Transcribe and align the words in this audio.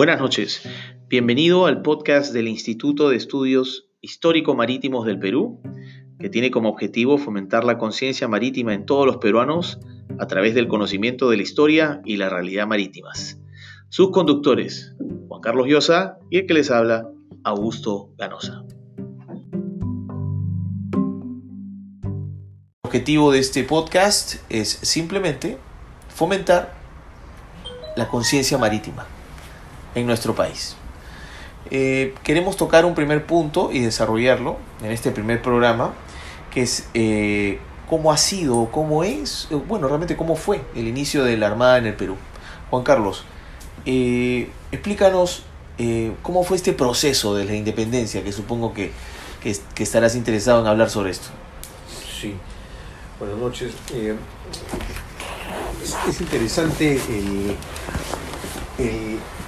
Buenas 0.00 0.18
noches. 0.18 0.62
Bienvenido 1.08 1.66
al 1.66 1.82
podcast 1.82 2.32
del 2.32 2.48
Instituto 2.48 3.10
de 3.10 3.16
Estudios 3.16 3.90
Histórico 4.00 4.54
Marítimos 4.54 5.04
del 5.04 5.18
Perú, 5.18 5.60
que 6.18 6.30
tiene 6.30 6.50
como 6.50 6.70
objetivo 6.70 7.18
fomentar 7.18 7.64
la 7.64 7.76
conciencia 7.76 8.26
marítima 8.26 8.72
en 8.72 8.86
todos 8.86 9.04
los 9.04 9.18
peruanos 9.18 9.78
a 10.18 10.26
través 10.26 10.54
del 10.54 10.68
conocimiento 10.68 11.28
de 11.28 11.36
la 11.36 11.42
historia 11.42 12.00
y 12.06 12.16
la 12.16 12.30
realidad 12.30 12.66
marítimas. 12.66 13.38
Sus 13.90 14.10
conductores, 14.10 14.94
Juan 15.28 15.42
Carlos 15.42 15.66
Llosa 15.68 16.16
y 16.30 16.38
el 16.38 16.46
que 16.46 16.54
les 16.54 16.70
habla, 16.70 17.06
Augusto 17.44 18.14
Ganosa. 18.16 18.64
El 22.84 22.86
objetivo 22.86 23.32
de 23.32 23.38
este 23.40 23.64
podcast 23.64 24.36
es 24.48 24.70
simplemente 24.80 25.58
fomentar 26.08 26.72
la 27.98 28.08
conciencia 28.08 28.56
marítima 28.56 29.06
en 29.94 30.06
nuestro 30.06 30.34
país. 30.34 30.76
Eh, 31.70 32.14
queremos 32.24 32.56
tocar 32.56 32.84
un 32.84 32.94
primer 32.94 33.26
punto 33.26 33.70
y 33.72 33.80
desarrollarlo 33.80 34.56
en 34.82 34.90
este 34.90 35.10
primer 35.10 35.42
programa, 35.42 35.92
que 36.52 36.62
es 36.62 36.88
eh, 36.94 37.60
cómo 37.88 38.12
ha 38.12 38.16
sido, 38.16 38.70
cómo 38.72 39.04
es, 39.04 39.46
eh, 39.50 39.54
bueno, 39.54 39.86
realmente 39.86 40.16
cómo 40.16 40.36
fue 40.36 40.62
el 40.74 40.88
inicio 40.88 41.22
de 41.24 41.36
la 41.36 41.46
Armada 41.46 41.78
en 41.78 41.86
el 41.86 41.94
Perú. 41.94 42.16
Juan 42.70 42.82
Carlos, 42.82 43.24
explícanos 43.84 45.44
cómo 46.22 46.44
fue 46.44 46.56
este 46.56 46.72
proceso 46.72 47.34
de 47.34 47.44
la 47.44 47.54
independencia, 47.54 48.22
que 48.22 48.32
supongo 48.32 48.74
que, 48.74 48.92
que, 49.42 49.82
estarás 49.82 50.14
interesado 50.14 50.60
en 50.60 50.66
hablar 50.66 50.90
sobre 50.90 51.10
esto. 51.10 51.28
Sí, 52.20 52.34
buenas 53.18 53.38
noches. 53.38 53.72
Es, 55.82 55.96
es, 56.08 56.20
interesante 56.20 57.00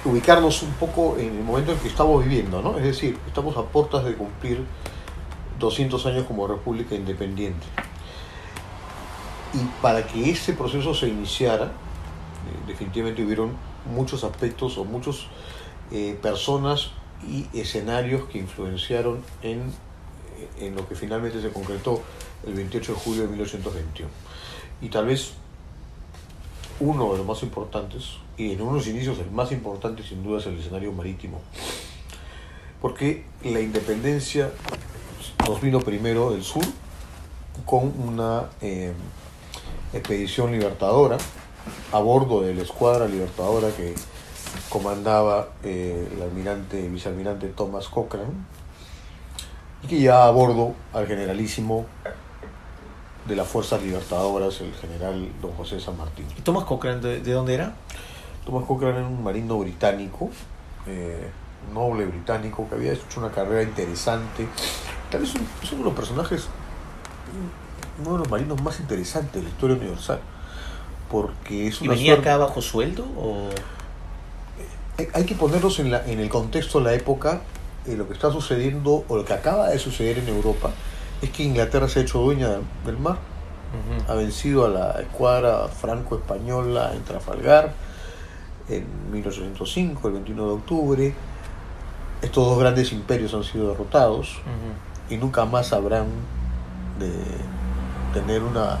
ubicarnos 0.05 0.61
un 0.63 0.71
poco 0.73 1.17
en 1.17 1.37
el 1.37 1.43
momento 1.43 1.71
en 1.71 1.79
que 1.79 1.87
estamos 1.87 2.23
viviendo, 2.23 2.61
¿no? 2.61 2.77
Es 2.77 2.83
decir, 2.83 3.17
estamos 3.27 3.55
a 3.57 3.63
puertas 3.63 4.03
de 4.03 4.15
cumplir 4.15 4.63
200 5.59 6.05
años 6.05 6.25
como 6.25 6.47
república 6.47 6.95
independiente. 6.95 7.65
Y 9.53 9.81
para 9.81 10.05
que 10.05 10.31
ese 10.31 10.53
proceso 10.53 10.93
se 10.93 11.07
iniciara, 11.07 11.65
eh, 11.65 11.69
definitivamente 12.67 13.23
hubieron 13.23 13.51
muchos 13.93 14.23
aspectos 14.23 14.77
o 14.77 14.83
muchas 14.83 15.27
eh, 15.91 16.17
personas 16.21 16.91
y 17.27 17.47
escenarios 17.57 18.25
que 18.25 18.39
influenciaron 18.39 19.23
en, 19.41 19.71
en 20.59 20.75
lo 20.75 20.87
que 20.87 20.95
finalmente 20.95 21.41
se 21.41 21.49
concretó 21.49 22.01
el 22.45 22.55
28 22.55 22.93
de 22.93 22.99
julio 22.99 23.21
de 23.23 23.27
1821. 23.29 24.09
Y 24.81 24.89
tal 24.89 25.05
vez 25.05 25.33
uno 26.79 27.11
de 27.11 27.17
los 27.17 27.27
más 27.27 27.43
importantes, 27.43 28.17
y 28.37 28.53
en 28.53 28.61
unos 28.61 28.87
inicios 28.87 29.19
el 29.19 29.31
más 29.31 29.51
importante 29.51 30.03
sin 30.03 30.23
duda 30.23 30.39
es 30.39 30.45
el 30.47 30.59
escenario 30.59 30.91
marítimo, 30.91 31.41
porque 32.81 33.25
la 33.43 33.59
independencia 33.59 34.51
nos 35.47 35.61
vino 35.61 35.79
primero 35.79 36.31
del 36.31 36.43
sur 36.43 36.63
con 37.65 37.93
una 37.99 38.49
eh, 38.61 38.93
expedición 39.93 40.51
libertadora 40.51 41.17
a 41.91 41.99
bordo 41.99 42.41
de 42.41 42.55
la 42.55 42.63
escuadra 42.63 43.07
libertadora 43.07 43.69
que 43.69 43.93
comandaba 44.69 45.49
eh, 45.63 46.09
el 46.13 46.21
almirante, 46.21 46.87
vicealmirante 46.89 47.47
Thomas 47.49 47.87
Cochrane 47.87 48.33
y 49.83 49.87
que 49.87 50.01
ya 50.01 50.25
a 50.25 50.31
bordo 50.31 50.73
al 50.93 51.07
generalísimo 51.07 51.85
de 53.25 53.35
las 53.35 53.47
fuerzas 53.47 53.81
libertadoras, 53.81 54.59
el 54.61 54.73
general 54.73 55.29
don 55.41 55.51
José 55.53 55.79
San 55.79 55.97
Martín. 55.97 56.25
¿Y 56.37 56.41
Thomas 56.41 56.65
Cochrane 56.65 56.99
de, 56.99 57.33
dónde 57.33 57.53
era? 57.53 57.73
Thomas 58.45 58.65
Cochrane 58.65 58.99
era 58.99 59.07
un 59.07 59.23
marino 59.23 59.57
británico, 59.59 60.29
eh, 60.87 61.29
noble 61.73 62.05
británico, 62.05 62.67
que 62.67 62.75
había 62.75 62.93
hecho 62.93 63.19
una 63.19 63.31
carrera 63.31 63.63
interesante. 63.63 64.47
Tal 65.09 65.21
vez 65.21 65.33
es 65.63 65.71
uno 65.71 65.79
de 65.79 65.85
los 65.85 65.93
personajes, 65.93 66.47
uno 68.01 68.13
de 68.13 68.19
los 68.19 68.29
marinos 68.29 68.61
más 68.61 68.79
interesantes 68.79 69.33
de 69.33 69.43
la 69.43 69.49
historia 69.49 69.77
universal. 69.77 70.19
Porque 71.09 71.67
es 71.67 71.81
¿Y 71.81 71.87
venía 71.87 72.15
acá 72.15 72.37
bajo 72.37 72.61
sueldo? 72.61 73.05
O... 73.17 73.49
Eh, 74.97 75.09
hay 75.13 75.25
que 75.25 75.35
ponerlos 75.35 75.79
en, 75.79 75.91
la, 75.91 76.05
en 76.05 76.19
el 76.19 76.27
contexto 76.27 76.79
de 76.79 76.85
la 76.85 76.93
época, 76.93 77.41
de 77.85 77.95
lo 77.95 78.07
que 78.07 78.13
está 78.13 78.31
sucediendo 78.31 79.05
o 79.07 79.15
lo 79.15 79.23
que 79.23 79.33
acaba 79.33 79.69
de 79.69 79.79
suceder 79.79 80.17
en 80.19 80.27
Europa 80.27 80.71
es 81.23 81.29
que 81.29 81.43
Inglaterra 81.43 81.87
se 81.87 81.99
ha 81.99 82.01
hecho 82.01 82.19
dueña 82.19 82.49
del 82.85 82.97
mar, 82.97 83.17
ha 84.09 84.13
vencido 84.13 84.65
a 84.65 84.69
la 84.69 84.91
escuadra 85.01 85.69
franco-española 85.69 86.91
en 86.93 87.03
Trafalgar 87.03 87.73
en 88.67 88.85
1805, 89.11 90.07
el 90.09 90.13
21 90.15 90.45
de 90.45 90.51
octubre. 90.51 91.15
Estos 92.21 92.45
dos 92.45 92.59
grandes 92.59 92.91
imperios 92.91 93.33
han 93.33 93.43
sido 93.45 93.69
derrotados 93.69 94.37
y 95.09 95.15
nunca 95.15 95.45
más 95.45 95.71
habrán 95.71 96.07
de 96.99 97.11
tener 98.13 98.43
una 98.43 98.77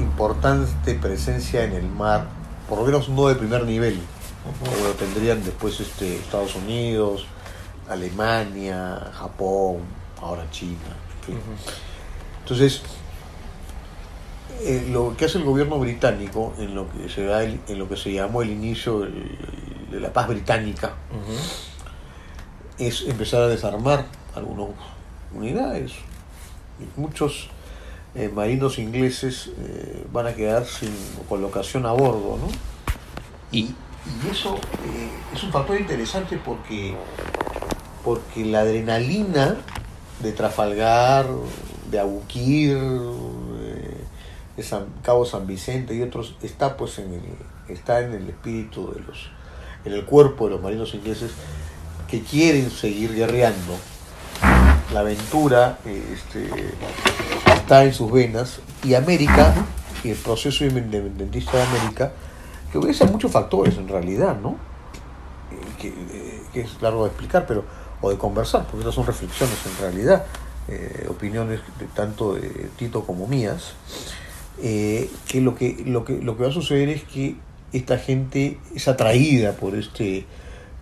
importante 0.00 0.94
presencia 0.94 1.62
en 1.62 1.74
el 1.74 1.88
mar, 1.88 2.26
por 2.68 2.78
lo 2.78 2.84
menos 2.84 3.08
no 3.08 3.28
de 3.28 3.36
primer 3.36 3.64
nivel, 3.64 4.00
como 4.64 4.84
lo 4.84 4.94
tendrían 4.94 5.44
después 5.44 5.78
este, 5.78 6.16
Estados 6.16 6.56
Unidos, 6.56 7.24
Alemania, 7.88 9.12
Japón, 9.14 9.78
ahora 10.20 10.44
China. 10.50 11.11
Entonces, 12.42 12.82
eh, 14.60 14.86
lo 14.90 15.16
que 15.16 15.24
hace 15.24 15.38
el 15.38 15.44
gobierno 15.44 15.78
británico 15.78 16.54
en 16.58 16.74
lo 16.74 16.90
que 16.90 17.08
se 17.08 17.24
da 17.24 17.42
en 17.42 17.78
lo 17.78 17.88
que 17.88 17.96
se 17.96 18.12
llamó 18.12 18.42
el 18.42 18.50
inicio 18.50 19.00
de 19.00 20.00
la 20.00 20.12
paz 20.12 20.28
británica 20.28 20.94
es 22.78 23.02
empezar 23.02 23.42
a 23.42 23.48
desarmar 23.48 24.06
algunas 24.34 24.68
unidades. 25.34 25.92
Muchos 26.96 27.48
eh, 28.14 28.28
marinos 28.28 28.78
ingleses 28.78 29.50
eh, 29.58 30.04
van 30.12 30.26
a 30.26 30.34
quedar 30.34 30.64
sin 30.64 30.94
colocación 31.28 31.86
a 31.86 31.92
bordo, 31.92 32.38
¿no? 32.38 32.48
Y, 33.50 33.60
y 33.62 34.28
eso 34.30 34.56
es 35.34 35.42
un 35.42 35.52
factor 35.52 35.80
interesante 35.80 36.38
porque, 36.38 36.94
porque 38.04 38.44
la 38.44 38.60
adrenalina 38.60 39.58
de 40.22 40.32
Trafalgar, 40.32 41.26
de 41.90 41.98
Abuquir, 41.98 42.78
de 44.56 44.62
San, 44.62 44.86
Cabo 45.02 45.24
San 45.24 45.46
Vicente 45.46 45.94
y 45.94 46.02
otros, 46.02 46.36
está 46.42 46.76
pues 46.76 46.98
en 46.98 47.14
el, 47.14 47.22
está 47.68 48.00
en 48.00 48.12
el 48.12 48.28
espíritu 48.28 48.92
de 48.92 49.00
los, 49.00 49.30
en 49.84 49.92
el 49.92 50.04
cuerpo 50.04 50.46
de 50.46 50.52
los 50.52 50.62
marinos 50.62 50.94
ingleses 50.94 51.32
que 52.08 52.22
quieren 52.22 52.70
seguir 52.70 53.14
guerreando. 53.14 53.76
La 54.92 55.00
aventura 55.00 55.78
este, 55.86 56.50
está 57.54 57.84
en 57.84 57.94
sus 57.94 58.12
venas 58.12 58.60
y 58.84 58.94
América, 58.94 59.54
y 60.04 60.10
el 60.10 60.16
proceso 60.16 60.64
independentista 60.64 61.56
de 61.56 61.62
América, 61.62 62.12
que 62.70 62.78
obedece 62.78 63.04
a 63.04 63.06
muchos 63.06 63.30
factores 63.30 63.78
en 63.78 63.88
realidad, 63.88 64.36
¿no? 64.40 64.56
Eh, 65.50 65.56
que, 65.80 65.88
eh, 65.88 66.42
que 66.52 66.62
es 66.62 66.82
largo 66.82 67.04
de 67.04 67.10
explicar, 67.10 67.46
pero 67.46 67.64
o 68.02 68.10
de 68.10 68.18
conversar, 68.18 68.64
porque 68.64 68.80
estas 68.80 68.94
son 68.94 69.06
reflexiones 69.06 69.56
en 69.64 69.80
realidad, 69.80 70.26
eh, 70.68 71.06
opiniones 71.08 71.60
de, 71.78 71.86
tanto 71.86 72.34
de 72.34 72.68
Tito 72.76 73.04
como 73.04 73.26
mías, 73.26 73.72
eh, 74.62 75.10
que, 75.26 75.40
lo 75.40 75.54
que, 75.54 75.82
lo 75.86 76.04
que 76.04 76.20
lo 76.20 76.36
que 76.36 76.42
va 76.42 76.50
a 76.50 76.52
suceder 76.52 76.90
es 76.90 77.04
que 77.04 77.36
esta 77.72 77.96
gente 77.98 78.58
es 78.74 78.86
atraída 78.86 79.52
por 79.52 79.74
este, 79.74 80.26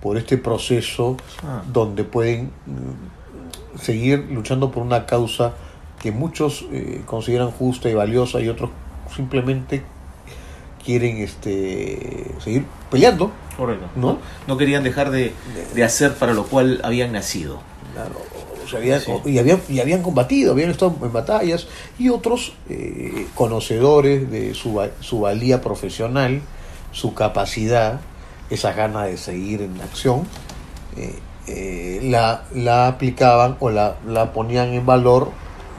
por 0.03 0.17
este 0.17 0.39
proceso 0.39 1.17
ah. 1.45 1.63
donde 1.73 2.05
pueden 2.05 2.47
mm, 2.67 3.79
seguir 3.79 4.27
luchando 4.31 4.71
por 4.71 4.83
una 4.83 5.07
causa 5.07 5.55
que 6.01 6.11
muchos 6.11 6.67
eh, 6.73 7.03
consideran 7.07 7.51
justa 7.51 7.89
y 7.89 7.95
valiosa 7.95 8.41
y 8.41 8.49
otros 8.49 8.71
simplemente 9.15 9.83
quieren 10.85 11.19
este 11.19 12.35
seguir 12.41 12.65
peleando. 12.91 13.31
¿No? 13.97 14.19
No 14.47 14.57
querían 14.57 14.83
dejar 14.83 15.11
de, 15.11 15.33
hacer 15.85 16.15
para 16.15 16.33
lo 16.33 16.45
cual 16.45 16.81
habían 16.83 17.13
nacido. 17.13 17.61
y, 19.27 19.39
habían, 19.39 19.61
y 19.69 19.81
habían 19.81 20.03
combatido, 20.03 20.53
habían 20.53 20.71
estado 20.71 20.95
en 21.03 21.13
batallas, 21.13 21.67
y 21.99 22.09
otros 22.09 22.55
eh, 22.69 23.27
conocedores 23.35 24.31
de 24.31 24.55
su, 24.55 24.81
su 25.01 25.21
valía 25.21 25.61
profesional, 25.61 26.41
su 26.93 27.15
capacidad, 27.15 28.01
esa 28.49 28.73
ganas 28.73 29.07
de 29.07 29.17
seguir 29.17 29.63
en 29.63 29.81
acción, 29.81 30.23
eh, 30.97 31.19
eh, 31.47 32.01
la, 32.05 32.45
la 32.55 32.89
aplicaban 32.89 33.57
o 33.61 33.71
la, 33.71 33.97
la 34.07 34.33
ponían 34.33 34.69
en 34.69 34.87
valor 34.87 35.31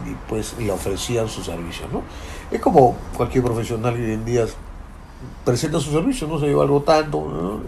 y 0.09 0.15
pues 0.27 0.55
le 0.57 0.71
ofrecían 0.71 1.29
sus 1.29 1.45
servicios. 1.45 1.91
¿no? 1.91 2.01
Es 2.51 2.59
como 2.59 2.97
cualquier 3.15 3.43
profesional 3.43 3.95
que 3.95 4.03
hoy 4.03 4.11
en 4.13 4.25
día 4.25 4.45
presenta 5.45 5.79
su 5.79 5.91
servicio, 5.91 6.27
no 6.27 6.39
se 6.39 6.47
lleva 6.47 6.63
algo 6.63 6.81
tanto. 6.81 7.61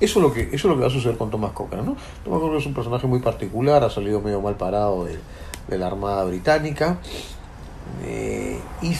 Eso 0.00 0.18
es, 0.20 0.22
lo 0.22 0.32
que, 0.32 0.42
eso 0.42 0.54
es 0.54 0.64
lo 0.64 0.74
que 0.76 0.80
va 0.82 0.86
a 0.86 0.90
suceder 0.90 1.16
con 1.18 1.30
Thomas 1.30 1.50
Cochrane. 1.52 1.84
¿no? 1.84 1.96
Thomas 2.24 2.38
Cochrane 2.40 2.58
es 2.60 2.66
un 2.66 2.74
personaje 2.74 3.06
muy 3.06 3.18
particular, 3.20 3.82
ha 3.82 3.90
salido 3.90 4.20
medio 4.20 4.40
mal 4.40 4.54
parado 4.56 5.04
de, 5.04 5.18
la 5.76 5.86
Armada 5.88 6.24
Británica 6.24 6.98
eh, 8.04 8.58
y 8.80 8.92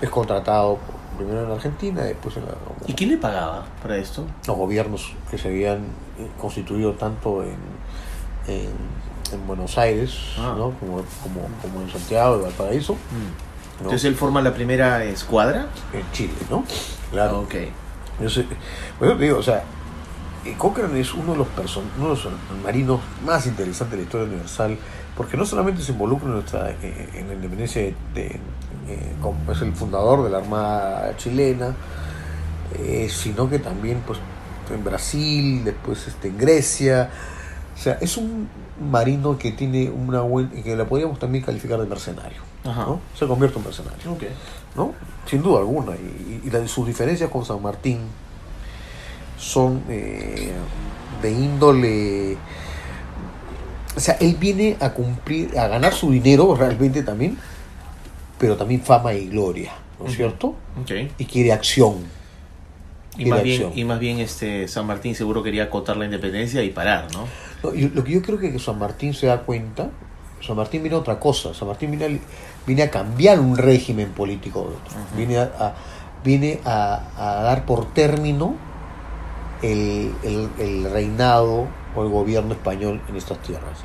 es 0.00 0.10
contratado 0.10 0.78
primero 1.16 1.44
en 1.44 1.50
Argentina, 1.50 2.02
después 2.02 2.36
en 2.36 2.44
la... 2.46 2.52
¿Y 2.86 2.92
quién 2.94 3.10
le 3.10 3.16
pagaba 3.16 3.64
para 3.82 3.96
esto? 3.96 4.24
Los 4.46 4.56
gobiernos 4.56 5.12
que 5.30 5.38
se 5.38 5.48
habían 5.48 5.78
eh, 6.18 6.28
constituido 6.40 6.92
tanto 6.92 7.42
en, 7.42 7.56
en, 8.48 8.70
en 9.32 9.46
Buenos 9.46 9.78
Aires 9.78 10.14
Ah. 10.38 10.54
¿no? 10.56 10.72
como, 10.78 11.02
como, 11.22 11.48
como 11.62 11.82
en 11.82 11.90
Santiago 11.90 12.38
de 12.38 12.42
Valparaíso, 12.44 12.94
Mm. 12.94 13.76
¿no? 13.78 13.82
Entonces 13.82 14.04
él 14.06 14.14
forma 14.14 14.40
la 14.40 14.54
primera 14.54 15.04
escuadra. 15.04 15.66
en 15.92 16.10
Chile, 16.12 16.32
¿no? 16.50 16.64
Claro. 17.16 17.40
Ok. 17.40 17.54
Yo 18.22 18.30
sé- 18.30 18.46
por 18.98 19.08
eso 19.08 19.16
te 19.16 19.24
digo, 19.24 19.38
o 19.38 19.42
sea, 19.42 19.62
eh, 20.44 20.54
Cochrane 20.56 21.00
es 21.00 21.12
uno 21.12 21.32
de 21.32 21.38
los 21.38 21.48
person 21.48 21.84
uno 21.98 22.14
de 22.14 22.22
los 22.24 22.28
marinos 22.64 23.00
más 23.24 23.46
interesantes 23.46 23.90
de 23.92 23.96
la 23.98 24.02
historia 24.04 24.26
universal, 24.28 24.78
porque 25.16 25.36
no 25.36 25.44
solamente 25.44 25.82
se 25.82 25.92
involucra 25.92 26.28
en, 26.28 26.34
nuestra, 26.34 26.70
eh, 26.70 27.08
en 27.14 27.28
la 27.28 27.34
independencia 27.34 27.82
de, 27.82 27.94
de- 28.14 28.40
eh, 28.88 29.12
como 29.20 29.50
es 29.52 29.60
el 29.62 29.72
fundador 29.74 30.22
de 30.24 30.30
la 30.30 30.38
Armada 30.38 31.16
chilena, 31.16 31.74
eh, 32.78 33.08
sino 33.10 33.48
que 33.50 33.58
también 33.58 34.02
pues 34.06 34.18
en 34.72 34.82
Brasil, 34.84 35.62
después 35.64 36.06
este, 36.08 36.28
en 36.28 36.38
Grecia. 36.38 37.10
O 37.74 37.78
sea, 37.78 37.98
es 38.00 38.16
un 38.16 38.48
marino 38.90 39.38
que 39.38 39.52
tiene 39.52 39.90
una 39.90 40.20
buena, 40.22 40.50
que 40.62 40.76
la 40.76 40.84
podríamos 40.86 41.18
también 41.18 41.44
calificar 41.44 41.78
de 41.80 41.86
mercenario. 41.86 42.40
Ajá. 42.64 42.82
¿no? 42.86 43.00
Se 43.18 43.26
convierte 43.26 43.58
en 43.58 43.64
mercenario. 43.64 44.12
Ok. 44.12 44.22
¿No? 44.76 44.94
Sin 45.28 45.42
duda 45.42 45.60
alguna. 45.60 45.92
Y, 45.96 46.42
y 46.44 46.50
la- 46.50 46.66
sus 46.68 46.86
diferencias 46.86 47.30
con 47.30 47.44
San 47.44 47.60
Martín 47.62 47.98
son 49.38 49.82
eh, 49.88 50.52
de 51.22 51.30
índole. 51.30 52.36
O 53.96 54.00
sea, 54.00 54.16
él 54.20 54.36
viene 54.38 54.76
a 54.80 54.90
cumplir, 54.90 55.58
a 55.58 55.68
ganar 55.68 55.94
su 55.94 56.10
dinero 56.10 56.54
realmente 56.54 57.02
también, 57.02 57.38
pero 58.38 58.56
también 58.56 58.82
fama 58.82 59.14
y 59.14 59.28
gloria, 59.28 59.72
¿no 59.98 60.06
es 60.06 60.16
cierto? 60.16 60.54
Ok. 60.80 60.90
Y 61.18 61.24
quiere 61.24 61.52
acción. 61.52 61.94
Y 63.18 63.24
más, 63.24 63.42
bien, 63.42 63.72
y 63.74 63.84
más 63.84 63.98
bien 63.98 64.18
este 64.18 64.68
San 64.68 64.86
Martín 64.86 65.14
seguro 65.14 65.42
quería 65.42 65.64
acotar 65.64 65.96
la 65.96 66.04
independencia 66.04 66.62
y 66.62 66.68
parar, 66.68 67.06
¿no? 67.14 67.26
No, 67.62 67.74
y 67.74 67.88
lo 67.88 68.04
que 68.04 68.12
yo 68.12 68.20
creo 68.20 68.38
que, 68.38 68.58
San 68.58 68.78
Martín 68.78 69.14
se 69.14 69.26
da 69.26 69.40
cuenta, 69.40 69.88
San 70.46 70.54
Martín 70.56 70.82
viene 70.82 70.96
a 70.96 71.00
otra 71.00 71.18
cosa, 71.18 71.54
San 71.54 71.66
Martín 71.66 71.90
viene 71.92 72.04
a, 72.04 72.08
viene 72.66 72.82
a 72.82 72.90
cambiar 72.90 73.38
un 73.40 73.56
régimen 73.56 74.10
político, 74.12 74.60
de 74.62 74.66
otro. 74.68 75.00
Ujú. 75.08 75.16
viene, 75.16 75.38
a, 75.38 75.42
a- 75.58 75.74
viene 76.24 76.60
a, 76.64 77.00
a 77.16 77.42
dar 77.42 77.64
por 77.64 77.86
término 77.92 78.54
el, 79.62 80.12
el- 80.22 80.50
el 80.58 80.90
reinado 80.90 81.66
o 81.94 82.02
el 82.02 82.08
gobierno 82.08 82.52
español 82.52 83.00
en 83.08 83.16
estas 83.16 83.38
tierras. 83.38 83.78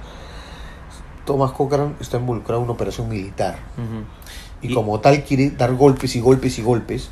Tomás 1.25 1.51
Cochrane 1.51 1.93
está 1.99 2.17
involucrado 2.17 2.59
en 2.61 2.63
una 2.65 2.73
operación 2.73 3.07
militar 3.07 3.59
y, 4.61 4.71
Y- 4.71 4.73
como 4.73 4.99
tal 4.99 5.23
quiere 5.23 5.51
dar 5.51 5.73
golpes 5.75 6.15
y 6.15 6.19
golpes 6.19 6.57
y 6.59 6.63
golpes 6.63 7.09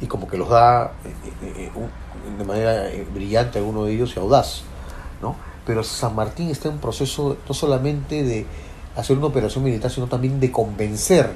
y 0.00 0.06
como 0.06 0.26
que 0.28 0.36
los 0.36 0.48
da 0.48 0.92
eh, 1.04 1.12
eh, 1.44 1.70
eh, 1.76 2.38
de 2.38 2.44
manera 2.44 2.84
brillante 3.14 3.58
alguno 3.58 3.84
de 3.84 3.92
ellos 3.94 4.12
y 4.16 4.20
audaz, 4.20 4.62
¿no? 5.20 5.36
Pero 5.64 5.84
San 5.84 6.14
Martín 6.16 6.50
está 6.50 6.68
en 6.68 6.74
un 6.74 6.80
proceso 6.80 7.36
no 7.48 7.54
solamente 7.54 8.22
de 8.24 8.46
hacer 8.96 9.16
una 9.16 9.26
operación 9.26 9.64
militar, 9.64 9.90
sino 9.90 10.06
también 10.06 10.40
de 10.40 10.50
convencer 10.50 11.30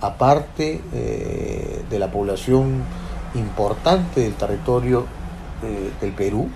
a 0.00 0.14
parte 0.14 0.80
eh, 0.92 1.82
de 1.88 1.98
la 1.98 2.10
población 2.10 2.82
importante 3.34 4.20
del 4.20 4.34
territorio 4.34 5.06
eh, 5.62 5.90
del 6.00 6.12
Perú 6.12 6.48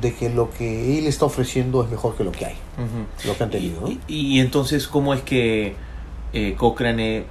de 0.00 0.14
que 0.14 0.30
lo 0.30 0.50
que 0.50 0.98
él 0.98 1.06
está 1.06 1.24
ofreciendo 1.26 1.82
es 1.82 1.90
mejor 1.90 2.16
que 2.16 2.24
lo 2.24 2.32
que 2.32 2.46
hay, 2.46 2.56
lo 3.24 3.36
que 3.36 3.44
han 3.44 3.50
tenido, 3.50 3.80
¿no? 3.82 3.88
Y, 3.88 4.00
y 4.08 4.40
entonces, 4.40 4.88
¿cómo 4.88 5.14
es 5.14 5.22
que 5.22 5.76
eh, 6.32 6.54
Cochrane 6.56 7.24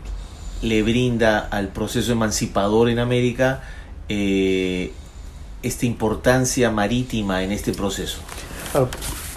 le 0.61 0.83
brinda 0.83 1.39
al 1.39 1.67
proceso 1.69 2.11
emancipador 2.11 2.89
en 2.89 2.99
América 2.99 3.61
eh, 4.09 4.93
esta 5.61 5.85
importancia 5.85 6.71
marítima 6.71 7.43
en 7.43 7.51
este 7.51 7.73
proceso? 7.73 8.19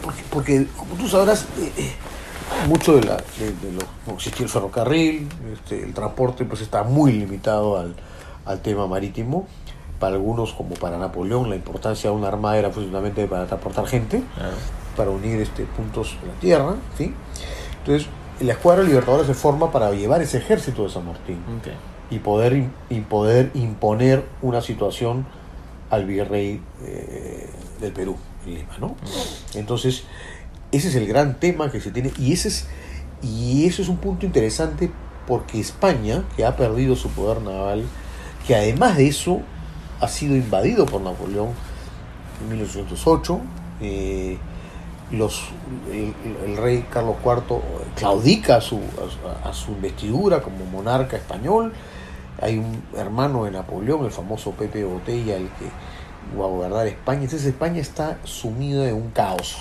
Porque, 0.02 0.22
porque, 0.30 0.66
como 0.76 0.94
tú 0.94 1.08
sabrás, 1.08 1.42
eh, 1.58 1.72
eh, 1.76 1.92
mucho 2.68 2.94
de, 2.96 3.02
la, 3.04 3.16
de, 3.16 3.52
de 3.62 3.72
lo, 3.72 3.82
no 4.06 4.14
existía 4.14 4.44
el 4.44 4.50
ferrocarril, 4.50 5.28
este, 5.52 5.82
el 5.82 5.92
transporte 5.94 6.44
pues 6.44 6.60
está 6.60 6.82
muy 6.82 7.12
limitado 7.12 7.78
al, 7.78 7.94
al 8.46 8.60
tema 8.60 8.86
marítimo. 8.86 9.46
Para 9.98 10.14
algunos, 10.14 10.52
como 10.52 10.76
para 10.76 10.96
Napoleón, 10.96 11.50
la 11.50 11.56
importancia 11.56 12.08
de 12.10 12.14
una 12.16 12.28
armada 12.28 12.56
era 12.56 12.70
fundamentalmente 12.70 13.26
para 13.26 13.46
transportar 13.46 13.86
gente, 13.88 14.22
Claro. 14.36 14.52
para 14.96 15.10
unir 15.10 15.40
este, 15.40 15.64
puntos 15.64 16.16
en 16.22 16.28
la 16.28 16.34
tierra. 16.34 16.74
¿sí? 16.96 17.12
Entonces, 17.80 18.08
la 18.40 18.52
Escuadra 18.52 18.84
Libertadora 18.84 19.24
se 19.26 19.34
forma 19.34 19.72
para 19.72 19.90
llevar 19.90 20.22
ese 20.22 20.38
ejército 20.38 20.84
de 20.84 20.90
San 20.90 21.04
Martín 21.04 21.38
y 22.10 22.20
poder, 22.20 22.64
y 22.88 23.00
poder 23.00 23.50
imponer 23.54 24.24
una 24.40 24.60
situación 24.60 25.26
al 25.90 26.04
virrey 26.04 26.62
eh, 26.84 27.50
del 27.80 27.92
Perú, 27.92 28.16
¿no? 28.80 28.96
Entonces, 29.54 30.04
ese 30.72 30.88
es 30.88 30.94
el 30.94 31.06
gran 31.06 31.38
tema 31.40 31.70
que 31.70 31.80
se 31.80 31.90
tiene 31.90 32.12
y 32.18 32.32
ese 32.32 32.48
es 32.48 32.66
y 33.22 33.66
eso 33.66 33.82
es 33.82 33.88
un 33.88 33.96
punto 33.96 34.26
interesante 34.26 34.90
porque 35.26 35.60
España, 35.60 36.24
que 36.36 36.44
ha 36.44 36.56
perdido 36.56 36.96
su 36.96 37.10
poder 37.10 37.42
naval, 37.42 37.84
que 38.46 38.54
además 38.54 38.96
de 38.96 39.08
eso 39.08 39.40
ha 40.00 40.08
sido 40.08 40.36
invadido 40.36 40.86
por 40.86 41.00
Napoleón 41.00 41.48
en 42.40 42.48
1808, 42.50 43.40
eh, 43.80 44.38
los, 45.10 45.44
el, 45.90 46.56
rey 46.56 46.86
Carlos 46.90 47.16
IV 47.24 47.60
claudica 47.96 48.56
a 48.56 48.60
su, 48.60 48.80
a 49.44 49.48
a 49.48 49.52
su 49.52 49.72
investidura 49.72 50.42
como 50.42 50.64
monarca 50.66 51.16
español. 51.16 51.72
Hay 52.40 52.58
un 52.58 52.82
hermano 52.96 53.44
de 53.44 53.50
Napoleón, 53.50 54.04
el 54.04 54.12
famoso 54.12 54.52
Pepe 54.52 54.84
Botella, 54.84 55.36
el 55.36 55.48
que 55.48 55.66
gobernar 56.36 56.86
España. 56.86 57.22
Entonces 57.24 57.46
España 57.46 57.80
está 57.80 58.18
sumida 58.24 58.88
en 58.88 58.94
un 58.94 59.10
caos 59.10 59.56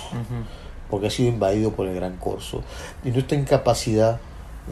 porque 0.90 1.06
ha 1.08 1.10
sido 1.10 1.28
invadido 1.30 1.72
por 1.72 1.86
el 1.86 1.94
Gran 1.94 2.16
Corso 2.16 2.62
y 3.04 3.10
no 3.10 3.18
está 3.18 3.34
en 3.34 3.44
capacidad 3.44 4.20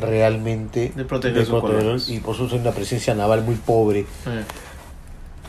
realmente 0.01 0.93
De 0.95 1.05
proteger 1.05 1.45
sus 1.47 1.61
colonias. 1.61 2.09
y 2.09 2.21
por 2.21 2.35
eso 2.35 2.47
tiene 2.47 2.63
una 2.63 2.73
presencia 2.73 3.15
naval 3.15 3.43
muy 3.45 3.55
pobre 3.55 4.05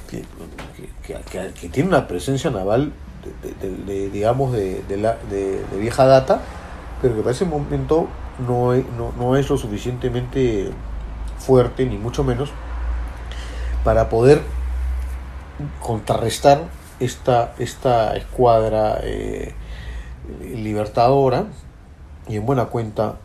que, 0.09 0.21
que- 0.75 0.89
que- 1.05 1.19
que- 1.31 1.53
que 1.53 1.69
tiene 1.69 1.89
una 1.89 2.07
presencia 2.07 2.49
naval 2.49 2.93
de, 3.41 3.49
de- 3.69 3.75
de- 3.75 3.83
de, 3.85 4.09
digamos 4.09 4.53
de, 4.53 4.81
de 4.83 4.97
la- 4.97 5.17
de- 5.29 5.63
de 5.65 5.77
vieja 5.77 6.05
data 6.05 6.41
pero 7.01 7.13
que 7.15 7.21
para 7.21 7.31
ese 7.35 7.45
momento 7.45 8.07
no 8.47 8.73
es, 8.73 8.85
no, 8.97 9.11
no 9.17 9.35
es 9.35 9.49
lo 9.49 9.57
suficientemente 9.57 10.69
fuerte 11.39 11.85
ni 11.85 11.97
mucho 11.97 12.23
menos 12.23 12.49
para 13.83 14.09
poder 14.09 14.41
contrarrestar 15.81 16.61
esta, 16.99 17.53
esta 17.59 18.15
escuadra 18.17 18.99
eh, 19.03 19.53
libertadora 20.55 21.45
y 22.27 22.35
en 22.37 22.45
buena 22.45 22.65
cuenta 22.65 23.17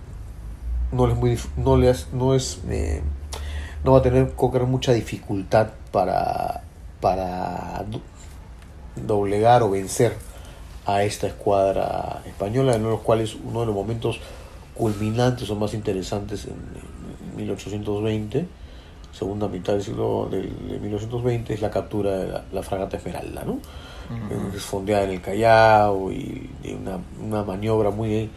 no 0.92 1.06
les 1.06 1.48
no 1.56 1.76
les 1.76 2.12
no 2.12 2.34
es 2.34 2.60
eh, 2.68 3.02
no 3.84 3.92
va 3.92 3.98
a 3.98 4.02
tener 4.02 4.32
Cochrane 4.34 4.66
mucha 4.70 4.92
dificultad 4.92 5.68
para 5.90 6.62
para 7.00 7.84
do- 7.88 8.02
doblegar 8.96 9.62
o 9.62 9.70
vencer 9.70 10.16
a 10.86 11.02
esta 11.02 11.26
escuadra 11.26 12.22
española 12.26 12.74
en 12.74 12.82
los 12.82 13.00
cuales 13.00 13.34
uno 13.34 13.60
de 13.60 13.66
los 13.66 13.74
momentos 13.74 14.20
culminantes 14.74 15.48
o 15.50 15.56
más 15.56 15.74
interesantes 15.74 16.44
en, 16.44 16.52
en 17.30 17.36
1820 17.36 18.46
segunda 19.12 19.48
mitad 19.48 19.74
del 19.74 19.82
siglo 19.82 20.28
de 20.30 20.42
1820 20.80 21.54
es 21.54 21.60
la 21.60 21.70
captura 21.70 22.16
de 22.16 22.28
la, 22.28 22.44
la 22.52 22.62
fragata 22.62 22.96
Esmeralda 22.96 23.44
¿no? 23.44 23.58
es 24.54 24.62
fondeada 24.62 25.04
en 25.04 25.10
el 25.10 25.20
Callao 25.20 26.12
y 26.12 26.50
de 26.62 26.74
una, 26.74 26.98
una 27.20 27.44
maniobra 27.44 27.90
muy 27.90 28.30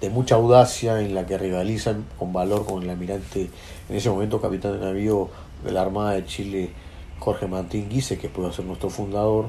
de 0.00 0.10
mucha 0.10 0.34
audacia 0.34 1.00
en 1.00 1.14
la 1.14 1.26
que 1.26 1.38
rivalizan 1.38 2.04
con 2.18 2.32
valor 2.32 2.66
con 2.66 2.82
el 2.82 2.90
almirante, 2.90 3.48
en 3.88 3.96
ese 3.96 4.10
momento 4.10 4.40
capitán 4.40 4.78
de 4.78 4.84
navío 4.84 5.30
de 5.64 5.72
la 5.72 5.82
Armada 5.82 6.12
de 6.12 6.24
Chile, 6.26 6.70
Jorge 7.18 7.46
Martín 7.46 7.88
Guise, 7.88 8.18
que 8.18 8.28
puede 8.28 8.52
ser 8.52 8.66
nuestro 8.66 8.90
fundador. 8.90 9.48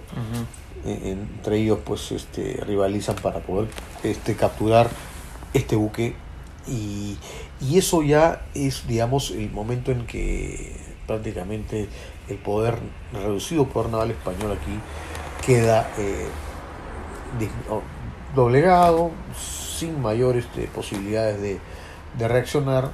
Eh, 0.86 1.18
entre 1.18 1.58
ellos 1.58 1.80
pues 1.84 2.12
este 2.12 2.64
rivalizan 2.66 3.16
para 3.16 3.40
poder 3.40 3.68
este 4.04 4.36
capturar 4.36 4.88
este 5.54 5.76
buque 5.76 6.16
y, 6.68 7.18
y 7.62 7.78
eso 7.78 8.04
ya 8.04 8.46
es 8.54 8.88
digamos 8.88 9.32
el 9.32 9.52
momento 9.52 9.92
en 9.92 10.06
que 10.06 10.76
prácticamente 11.06 11.88
el 12.28 12.38
poder 12.38 12.78
reducido 13.14 13.68
poder 13.68 13.92
naval 13.92 14.12
español 14.12 14.52
aquí 14.52 14.80
queda 15.46 15.90
eh, 15.98 16.28
doblegado 18.36 19.12
sin 19.36 20.02
mayores 20.02 20.46
este, 20.46 20.68
posibilidades 20.68 21.42
de, 21.42 21.60
de 22.18 22.28
reaccionar 22.28 22.92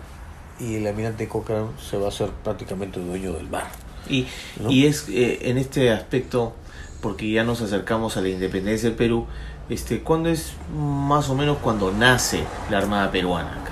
y 0.60 0.76
el 0.76 0.88
almirante 0.88 1.28
Cochrane 1.28 1.70
se 1.80 1.98
va 1.98 2.06
a 2.06 2.10
hacer 2.10 2.30
prácticamente 2.44 3.00
dueño 3.00 3.34
del 3.34 3.50
mar 3.50 3.68
Y, 4.10 4.28
¿no? 4.62 4.72
y 4.72 4.86
es 4.86 5.08
eh, 5.10 5.50
en 5.50 5.58
este 5.58 5.92
aspecto, 5.92 6.54
porque 7.02 7.30
ya 7.32 7.44
nos 7.44 7.62
acercamos 7.62 8.18
a 8.18 8.22
la 8.22 8.30
independencia 8.30 8.90
del 8.90 8.98
Perú, 8.98 9.26
este, 9.70 10.02
¿cuándo 10.02 10.30
es 10.30 10.54
más 10.76 11.30
o 11.30 11.36
menos 11.36 11.58
cuando 11.58 11.92
nace 11.92 12.44
la 12.70 12.78
Armada 12.78 13.12
Peruana? 13.12 13.63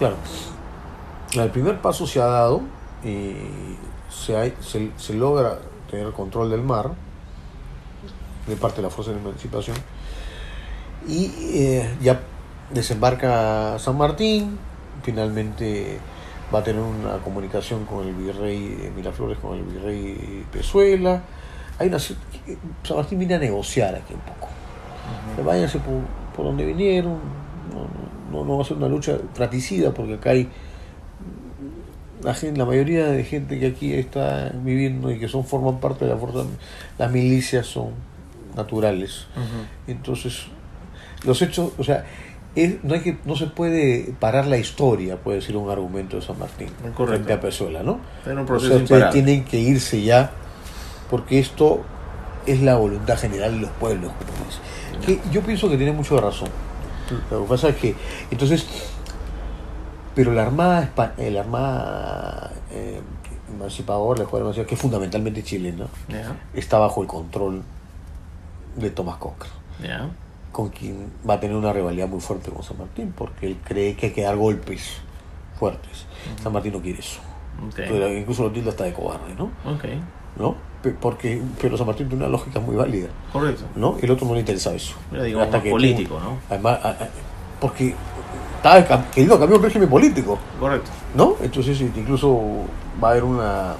Claro. 0.00 0.16
El 1.34 1.50
primer 1.50 1.80
paso 1.80 2.06
se 2.08 2.20
ha 2.20 2.26
dado 2.26 2.62
y 3.04 3.34
se, 4.10 4.36
hay- 4.36 4.54
se, 4.60 4.90
se 4.96 5.14
logra 5.14 5.58
tener 5.90 6.06
el 6.06 6.12
control 6.12 6.50
del 6.50 6.62
mar 6.62 6.90
de 8.48 8.56
parte 8.56 8.78
de 8.78 8.82
la 8.82 8.90
Fuerza 8.90 9.12
de 9.12 9.18
Emancipación 9.18 9.76
y 11.06 11.30
eh, 11.52 11.94
ya 12.00 12.20
desembarca 12.72 13.78
San 13.78 13.96
Martín, 13.96 14.58
finalmente 15.02 15.98
va 16.52 16.58
a 16.60 16.64
tener 16.64 16.82
una 16.82 17.18
comunicación 17.18 17.84
con 17.84 18.06
el 18.08 18.14
virrey 18.14 18.68
de 18.74 18.90
Miraflores, 18.90 19.38
con 19.38 19.56
el 19.56 19.62
virrey 19.64 20.44
Pezuela. 20.50 21.22
Hay 21.78 21.88
una, 21.88 21.98
San 22.00 22.16
Martín 22.96 23.18
viene 23.20 23.34
a 23.34 23.38
negociar 23.38 23.94
aquí 23.94 24.14
un 24.14 24.20
poco. 24.20 24.48
Que 25.36 25.42
váyanse 25.42 25.78
por, 25.78 25.94
por 26.34 26.44
donde 26.46 26.64
vinieron, 26.66 27.18
no, 27.72 27.80
no, 27.82 28.19
no 28.30 28.56
va 28.56 28.62
a 28.62 28.66
ser 28.66 28.76
una 28.76 28.88
lucha 28.88 29.18
fratricida 29.34 29.92
porque 29.92 30.14
acá 30.14 30.30
hay 30.30 30.48
la, 32.22 32.34
gente, 32.34 32.58
la 32.58 32.66
mayoría 32.66 33.06
de 33.06 33.24
gente 33.24 33.58
que 33.58 33.66
aquí 33.68 33.94
está 33.94 34.52
viviendo 34.62 35.10
y 35.10 35.18
que 35.18 35.28
son 35.28 35.44
forman 35.44 35.80
parte 35.80 36.04
de 36.04 36.10
la 36.12 36.18
fuerza, 36.18 36.40
las 36.98 37.10
milicias 37.10 37.66
son 37.66 37.90
naturales. 38.56 39.26
Entonces, 39.86 40.42
los 41.24 41.40
hechos, 41.40 41.72
o 41.78 41.84
sea, 41.84 42.04
es- 42.54 42.82
no 42.84 42.94
hay 42.94 43.00
que 43.00 43.16
no 43.24 43.36
se 43.36 43.46
puede 43.46 44.12
parar 44.18 44.46
la 44.46 44.58
historia, 44.58 45.16
puede 45.16 45.38
decir 45.38 45.56
un 45.56 45.70
argumento 45.70 46.16
de 46.16 46.22
San 46.22 46.38
Martín, 46.38 46.68
Correcto. 46.94 47.06
frente 47.06 47.32
a 47.32 47.40
Pezuela, 47.40 47.82
¿no? 47.82 48.00
Un 48.26 48.38
O 48.40 48.44
proceso 48.46 48.74
sea, 48.74 48.82
ustedes 48.82 49.10
tienen 49.10 49.44
que 49.44 49.58
irse 49.58 50.02
ya, 50.02 50.30
porque 51.08 51.38
esto 51.38 51.80
es 52.46 52.60
la 52.60 52.76
voluntad 52.76 53.16
general 53.18 53.54
de 53.54 53.60
los 53.62 53.70
pueblos. 53.70 54.12
Que 55.06 55.20
yo 55.30 55.40
pienso 55.42 55.70
que 55.70 55.76
tiene 55.78 55.92
mucho 55.92 56.16
de 56.16 56.20
razón. 56.20 56.48
Lo 57.30 57.42
que 57.42 57.48
pasa 57.48 57.68
es 57.68 57.76
que, 57.76 57.94
entonces, 58.30 58.66
pero 60.14 60.32
la 60.32 60.42
Armada, 60.42 60.92
eh, 61.18 61.30
la 61.30 61.40
Armada 61.40 62.52
eh, 62.72 63.00
emancipadora, 63.52 64.18
la 64.18 64.24
Escuadra 64.24 64.44
Emancipadora, 64.44 64.68
que 64.68 64.74
es 64.74 64.80
fundamentalmente 64.80 65.42
chilena, 65.42 65.86
está 66.54 66.78
bajo 66.78 67.02
el 67.02 67.08
control 67.08 67.62
de 68.76 68.90
Tomás 68.90 69.18
ya. 69.82 70.08
con 70.52 70.68
quien 70.68 71.12
va 71.28 71.34
a 71.34 71.40
tener 71.40 71.56
una 71.56 71.72
rivalidad 71.72 72.08
muy 72.08 72.20
fuerte 72.20 72.50
con 72.50 72.62
San 72.62 72.78
Martín, 72.78 73.12
porque 73.16 73.46
él 73.46 73.58
cree 73.64 73.96
que 73.96 74.06
hay 74.06 74.12
que 74.12 74.22
dar 74.22 74.36
golpes 74.36 74.98
fuertes. 75.58 76.06
San 76.42 76.52
Martín 76.52 76.72
no 76.72 76.80
quiere 76.80 77.00
eso. 77.00 77.20
Incluso 78.18 78.44
lo 78.44 78.52
tilda 78.52 78.70
hasta 78.70 78.84
de 78.84 78.92
cobarde, 78.92 79.34
¿no? 79.36 79.50
¿No? 80.36 80.69
Porque, 81.00 81.42
pero 81.60 81.76
San 81.76 81.86
Martín 81.86 82.08
tiene 82.08 82.24
una 82.24 82.32
lógica 82.32 82.58
muy 82.58 82.74
válida, 82.74 83.08
Correcto. 83.32 83.64
¿no? 83.76 83.96
El 84.00 84.10
otro 84.10 84.26
no 84.26 84.32
le 84.34 84.40
interesaba 84.40 84.74
eso. 84.76 84.94
Era, 85.12 85.24
digamos, 85.24 85.46
Hasta 85.46 85.62
que 85.62 85.70
político, 85.70 86.18
¿no? 86.18 86.38
Además, 86.48 86.78
porque 87.60 87.94
estaba 88.56 89.04
queriendo 89.10 89.38
cambiar 89.38 89.58
un 89.58 89.64
régimen 89.64 89.88
político, 89.90 90.38
Correcto. 90.58 90.90
¿no? 91.14 91.36
Entonces 91.42 91.78
incluso 91.80 92.40
va 93.02 93.08
a 93.08 93.10
haber 93.10 93.24
una 93.24 93.74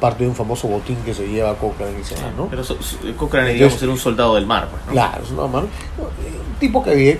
parte 0.00 0.22
de 0.24 0.30
un 0.30 0.34
famoso 0.36 0.68
botín 0.68 0.96
que 1.04 1.12
se 1.12 1.26
lleva 1.28 1.50
a 1.50 1.54
Cochrane 1.54 2.00
y 2.00 2.04
se 2.04 2.14
va, 2.14 2.30
¿no? 2.36 2.46
Pero 2.46 2.64
so- 2.64 2.80
so- 2.80 2.96
Cochrane, 3.16 3.52
digamos, 3.52 3.82
era 3.82 3.92
un 3.92 3.98
soldado 3.98 4.34
del 4.36 4.46
mar, 4.46 4.68
pues, 4.70 4.86
¿no? 4.86 4.92
Claro, 4.92 5.22
es. 5.24 5.30
Un 5.30 5.66
tipo 6.60 6.82
que 6.82 6.90
había, 6.92 7.16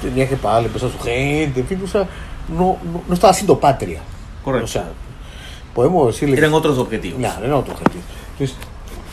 tenía 0.00 0.26
que 0.28 0.36
pagarle 0.36 0.68
peso 0.70 0.86
a 0.86 0.90
su 0.90 0.98
gente, 1.00 1.60
en 1.60 1.66
fin, 1.66 1.80
o 1.84 1.86
sea, 1.88 2.06
no, 2.48 2.78
no, 2.84 3.02
no 3.06 3.12
estaba 3.14 3.32
haciendo 3.32 3.58
patria. 3.58 4.00
Correcto. 4.44 4.64
O 4.64 4.68
sea, 4.68 4.88
podemos 5.74 6.06
decirle 6.06 6.36
Eran 6.38 6.50
que. 6.52 6.56
otros 6.56 6.78
objetivos. 6.78 7.18
Claro, 7.18 7.44
eran 7.44 7.58
otros 7.58 7.74
objetivos. 7.76 8.06
Entonces, 8.38 8.56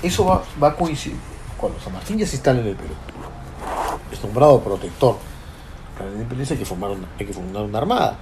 eso 0.02 0.26
va, 0.26 0.44
va 0.62 0.70
a 0.70 0.76
coincidir. 0.76 1.18
Cuando 1.58 1.80
San 1.80 1.94
Martín 1.94 2.18
ya 2.18 2.28
se 2.28 2.36
instala 2.36 2.60
en 2.60 2.68
el 2.68 2.76
Perú, 2.76 2.94
es 4.12 4.22
nombrado 4.22 4.60
protector 4.62 5.18
para 5.98 6.08
la 6.08 6.16
independencia, 6.16 6.56
hay 6.56 6.60
que, 6.60 6.66
formar 6.66 6.92
una, 6.92 7.08
hay 7.18 7.26
que 7.26 7.34
fundar 7.34 7.64
una 7.64 7.78
armada, 7.78 8.18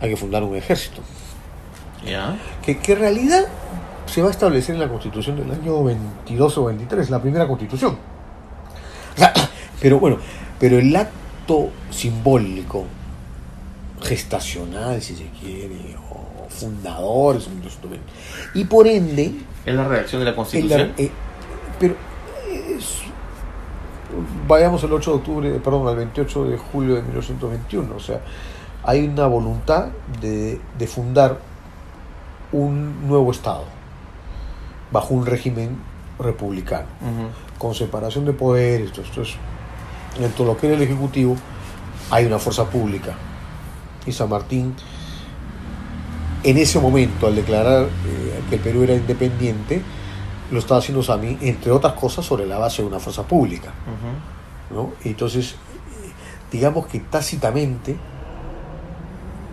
hay 0.00 0.10
que 0.10 0.16
fundar 0.16 0.42
un 0.42 0.56
ejército. 0.56 1.02
Ya. 2.04 2.38
Que, 2.62 2.78
que 2.78 2.92
en 2.92 2.98
realidad 2.98 3.46
se 4.06 4.22
va 4.22 4.28
a 4.28 4.30
establecer 4.30 4.74
en 4.74 4.80
la 4.80 4.88
constitución 4.88 5.36
del 5.36 5.50
año 5.50 5.82
22 5.82 6.58
o 6.58 6.64
23, 6.64 7.10
la 7.10 7.20
primera 7.20 7.46
constitución. 7.46 7.98
O 9.14 9.18
sea, 9.18 9.32
pero 9.80 9.98
bueno, 9.98 10.18
pero 10.58 10.78
el 10.78 10.94
acto 10.94 11.70
simbólico, 11.90 12.84
gestacional, 14.02 15.02
si 15.02 15.16
se 15.16 15.28
quiere, 15.30 15.96
o 16.10 16.35
fundador, 16.48 17.36
es 17.36 17.46
un 17.46 17.62
instrumento. 17.62 18.06
y 18.54 18.64
por 18.64 18.86
ende, 18.86 19.34
Es 19.64 19.74
la 19.74 19.84
redacción 19.86 20.20
de 20.20 20.30
la 20.30 20.36
Constitución. 20.36 20.92
eh, 20.96 21.10
pero 21.80 21.94
es- 22.68 23.02
vayamos 24.46 24.82
el 24.84 24.92
8 24.92 25.10
de 25.12 25.16
octubre, 25.16 25.50
perdón, 25.62 25.88
al 25.88 25.96
28 25.96 26.44
de 26.44 26.56
julio 26.58 26.94
de 26.94 27.02
1921, 27.02 27.94
o 27.96 28.00
sea, 28.00 28.20
hay 28.84 29.06
una 29.06 29.26
voluntad 29.26 29.88
de, 30.20 30.60
de 30.78 30.86
fundar 30.86 31.38
un 32.52 33.06
nuevo 33.08 33.30
Estado 33.32 33.64
bajo 34.92 35.14
un 35.14 35.26
régimen 35.26 35.76
republicano, 36.18 36.86
con 37.58 37.74
separación 37.74 38.24
de 38.24 38.32
poderes, 38.32 38.86
esto, 38.90 39.02
esto 39.02 39.22
es, 39.22 39.34
dentro 40.18 40.44
de 40.44 40.52
lo 40.52 40.56
que 40.56 40.68
era 40.68 40.76
el 40.76 40.82
Ejecutivo 40.82 41.36
hay 42.10 42.24
una 42.24 42.38
fuerza 42.38 42.64
pública. 42.70 43.14
Y 44.06 44.12
San 44.12 44.28
Martín, 44.30 44.74
en 46.48 46.58
ese 46.58 46.78
momento, 46.78 47.26
al 47.26 47.34
declarar 47.34 47.84
eh, 47.84 48.40
que 48.48 48.56
el 48.56 48.60
Perú 48.60 48.82
era 48.84 48.94
independiente, 48.94 49.82
lo 50.50 50.58
estaba 50.58 50.78
haciendo 50.78 51.02
Sami, 51.02 51.36
entre 51.40 51.72
otras 51.72 51.94
cosas, 51.94 52.24
sobre 52.24 52.46
la 52.46 52.56
base 52.58 52.82
de 52.82 52.88
una 52.88 53.00
fuerza 53.00 53.24
pública. 53.24 53.72
¿no? 54.70 54.92
Entonces, 55.04 55.56
digamos 56.52 56.86
que 56.86 57.00
tácitamente 57.00 57.96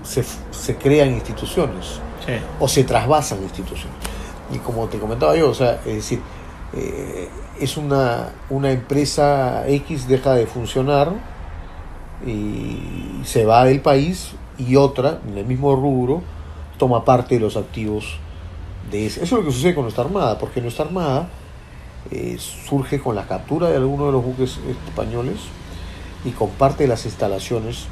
se, 0.04 0.24
se 0.52 0.76
crean 0.78 1.10
instituciones 1.12 2.00
Sí. 2.26 2.32
o 2.60 2.68
se 2.70 2.86
trasvasan 2.86 3.44
instituciones. 3.44 3.92
Y 4.54 4.58
como 4.60 4.86
te 4.88 4.98
comentaba 4.98 5.36
yo, 5.36 5.50
o 5.50 5.54
sea, 5.54 5.82
es 5.86 5.96
decir, 5.96 6.22
eh, 6.74 7.28
es 7.60 7.76
una, 7.76 8.30
una 8.50 8.72
empresa 8.72 9.68
X 9.68 10.08
deja 10.08 10.34
de 10.34 10.46
funcionar 10.48 11.12
y 12.26 13.22
se 13.26 13.46
va 13.46 13.66
del 13.66 13.82
país 13.82 14.32
y 14.58 14.76
otra, 14.78 15.20
en 15.28 15.38
el 15.38 15.46
mismo 15.46 15.76
rubro, 15.76 16.22
toma 16.84 17.06
parte 17.06 17.36
de 17.36 17.40
los 17.40 17.56
activos 17.56 18.18
de 18.92 19.06
ese. 19.06 19.24
Eso 19.24 19.38
es 19.38 19.42
lo 19.42 19.48
que 19.48 19.54
sucede 19.56 19.74
con 19.74 19.84
nuestra 19.84 20.04
Armada, 20.04 20.38
porque 20.38 20.60
nuestra 20.60 20.84
Armada 20.84 21.30
eh, 22.12 22.36
surge 22.38 23.00
con 23.00 23.16
la 23.16 23.26
captura 23.26 23.70
de 23.70 23.78
algunos 23.78 24.08
de 24.08 24.12
los 24.12 24.26
buques 24.26 24.60
españoles 24.90 25.38
y 26.26 26.32
con 26.32 26.50
parte 26.50 26.84
de 26.84 26.90
las 26.90 27.06
instalaciones, 27.06 27.86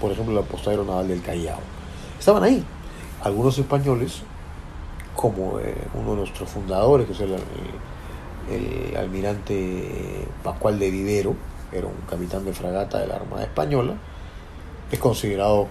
por 0.00 0.12
ejemplo, 0.12 0.38
el 0.38 0.44
apostadero 0.44 0.84
naval 0.84 1.08
del 1.08 1.20
Callao. 1.20 1.58
Estaban 2.16 2.44
ahí 2.44 2.62
algunos 3.24 3.58
españoles, 3.58 4.22
como 5.16 5.58
eh, 5.58 5.74
uno 5.94 6.10
de 6.10 6.16
nuestros 6.18 6.48
fundadores, 6.48 7.08
que 7.08 7.14
es 7.14 7.20
el 8.52 8.96
almirante 8.96 10.28
Pascual 10.44 10.78
de 10.78 10.92
Vivero, 10.92 11.34
era 11.72 11.88
un 11.88 12.06
capitán 12.08 12.44
de 12.44 12.52
fragata 12.52 13.00
de 13.00 13.08
la 13.08 13.16
Armada 13.16 13.42
Española, 13.42 13.94
es 14.92 14.98
considerado 15.00 15.66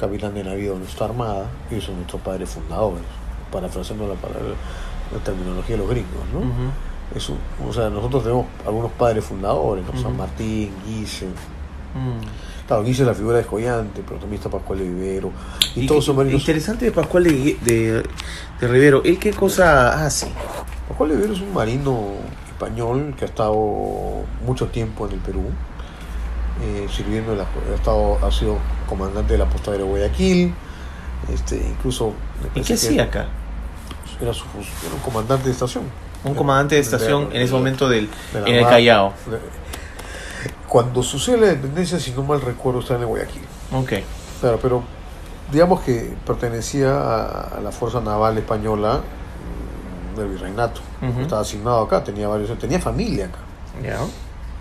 capitán 0.00 0.34
de 0.34 0.44
navío 0.44 0.72
de 0.74 0.80
nuestra 0.80 1.06
Armada, 1.06 1.46
y 1.70 1.80
son 1.80 1.96
nuestros 1.96 2.20
padres 2.22 2.48
fundadores, 2.50 3.02
parafraseando 3.52 4.08
la, 4.08 4.14
palabra- 4.14 4.54
la 5.12 5.18
terminología 5.24 5.76
de 5.76 5.82
los 5.82 5.90
gringos, 5.90 6.22
¿no? 6.32 6.40
Es 7.16 7.28
un- 7.28 7.38
o 7.68 7.72
sea, 7.72 7.90
nosotros 7.90 8.22
tenemos 8.22 8.46
algunos 8.66 8.90
padres 8.92 9.24
fundadores, 9.24 9.84
¿no? 9.92 10.00
San. 10.00 10.16
Martín, 10.16 10.72
Guise. 10.86 11.26
Mm. 11.26 12.66
Claro, 12.66 12.84
Guise 12.84 13.02
es 13.02 13.08
la 13.08 13.14
figura 13.14 13.36
descollante, 13.36 14.02
pero 14.06 14.18
también 14.18 14.38
está 14.40 14.48
Pascual 14.48 14.78
de 14.78 14.84
Vivero. 14.88 15.30
Y, 15.74 15.80
Y 15.82 15.86
todos 15.86 16.00
qué- 16.02 16.06
son 16.06 16.16
marinos. 16.16 16.40
Interesante 16.40 16.84
de 16.86 16.92
Pascual 16.92 17.24
de, 17.24 17.58
de, 17.62 18.02
de 18.60 18.68
Rivero. 18.68 19.02
¿Él 19.04 19.18
qué 19.18 19.32
cosa 19.32 20.04
hace? 20.06 20.28
Pascual 20.88 21.10
de 21.10 21.16
Vivero 21.16 21.34
es 21.34 21.40
un 21.40 21.52
marino 21.52 21.98
español 22.48 23.14
que 23.18 23.24
ha 23.26 23.28
estado 23.28 23.54
mucho 24.46 24.68
tiempo 24.68 25.06
en 25.06 25.12
el 25.14 25.18
Perú, 25.18 25.42
eh, 26.62 26.86
sirviendo, 26.90 27.32
en 27.32 27.38
la, 27.38 27.44
ha, 27.44 27.74
estado, 27.74 28.18
ha 28.24 28.30
sido 28.30 28.56
comandante 28.96 29.32
de 29.32 29.38
la 29.38 29.48
posta 29.48 29.72
de 29.72 29.82
Guayaquil, 29.82 30.54
este, 31.32 31.56
incluso... 31.56 32.12
¿Y 32.54 32.60
qué 32.60 32.74
hacía 32.74 33.04
acá? 33.04 33.26
Era, 34.20 34.34
su, 34.34 34.44
era 34.84 34.94
un 34.94 35.00
comandante 35.00 35.46
de 35.46 35.52
estación. 35.52 35.84
Un 36.24 36.34
comandante 36.34 36.74
de 36.76 36.80
estación 36.82 37.28
en 37.32 37.42
ese 37.42 37.52
momento 37.52 37.88
del, 37.88 38.08
de 38.32 38.38
en 38.40 38.56
el. 38.56 38.64
Callao. 38.64 39.12
Cuando 40.68 41.02
sucede 41.02 41.38
la 41.38 41.46
independencia, 41.48 41.98
si 41.98 42.12
no 42.12 42.22
mal 42.22 42.40
recuerdo, 42.40 42.80
está 42.80 42.94
en 42.94 43.00
el 43.00 43.06
Guayaquil. 43.06 43.42
Ok. 43.72 43.92
Claro, 44.40 44.58
pero 44.62 44.82
digamos 45.50 45.80
que 45.80 46.14
pertenecía 46.24 46.94
a, 46.94 47.58
a 47.58 47.60
la 47.60 47.72
Fuerza 47.72 48.00
Naval 48.00 48.38
Española 48.38 49.00
del 50.16 50.28
Virreinato. 50.28 50.80
Estaba 51.20 51.40
asignado 51.40 51.80
acá, 51.80 52.04
tenía 52.04 52.28
varios, 52.28 52.56
tenía 52.58 52.78
familia 52.78 53.26
acá. 53.26 53.38
Ya. 53.82 53.98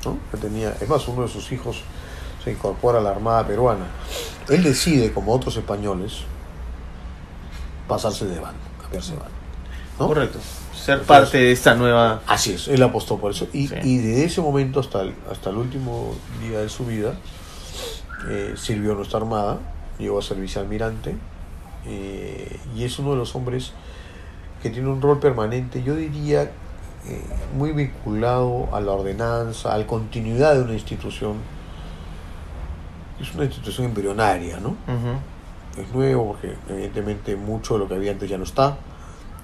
¿no? 0.05 0.17
Que 0.31 0.37
tenía, 0.37 0.75
es 0.79 0.89
más, 0.89 1.07
uno 1.07 1.23
de 1.23 1.27
sus 1.27 1.51
hijos 1.51 1.83
se 2.43 2.51
incorpora 2.51 2.99
a 2.99 3.01
la 3.01 3.11
Armada 3.11 3.45
Peruana. 3.47 3.85
Él 4.49 4.63
decide, 4.63 5.11
como 5.13 5.33
otros 5.33 5.55
españoles, 5.57 6.21
pasarse 7.87 8.25
de 8.25 8.39
bando, 8.39 8.59
cambiarse 8.81 9.11
de 9.13 9.17
bando. 9.19 9.35
¿no? 9.99 10.07
Correcto. 10.07 10.39
Ser 10.73 10.99
Entonces- 10.99 11.07
parte 11.07 11.37
de 11.37 11.51
esta 11.51 11.75
nueva. 11.75 12.21
Así 12.25 12.53
es, 12.53 12.67
él 12.67 12.81
apostó 12.81 13.17
por 13.17 13.31
eso. 13.31 13.47
Y, 13.53 13.67
Sí. 13.67 13.75
y 13.83 13.97
de 13.99 14.25
ese 14.25 14.41
momento 14.41 14.79
hasta 14.79 15.01
el, 15.01 15.13
hasta 15.29 15.49
el 15.51 15.57
último 15.57 16.13
día 16.41 16.59
de 16.59 16.69
su 16.69 16.85
vida, 16.85 17.13
eh, 18.29 18.53
sirvió 18.57 18.91
en 18.91 18.97
nuestra 18.97 19.19
armada, 19.19 19.59
llegó 19.99 20.19
a 20.19 20.21
servicio 20.21 20.61
almirante 20.61 21.15
eh, 21.85 22.59
y 22.75 22.83
es 22.83 22.97
uno 22.99 23.11
de 23.11 23.17
los 23.17 23.35
hombres 23.35 23.71
que 24.61 24.69
tiene 24.69 24.89
un 24.89 25.01
rol 25.01 25.19
permanente, 25.19 25.81
yo 25.83 25.95
diría, 25.95 26.43
eh, 26.43 27.21
muy 27.57 27.71
vinculado 27.71 28.69
a 28.73 28.79
la 28.79 28.91
ordenanza, 28.91 29.73
a 29.73 29.77
la 29.79 29.87
continuidad 29.87 30.53
de 30.55 30.61
una 30.61 30.73
institución. 30.73 31.35
Es 33.21 33.33
una 33.35 33.45
institución 33.45 33.87
embrionaria, 33.87 34.59
¿no? 34.59 34.75
Es 35.79 35.89
nuevo 35.93 36.27
porque 36.33 36.55
evidentemente 36.69 37.35
mucho 37.35 37.75
de 37.75 37.79
lo 37.81 37.87
que 37.87 37.95
había 37.95 38.11
antes 38.11 38.29
ya 38.29 38.37
no 38.37 38.43
está, 38.43 38.77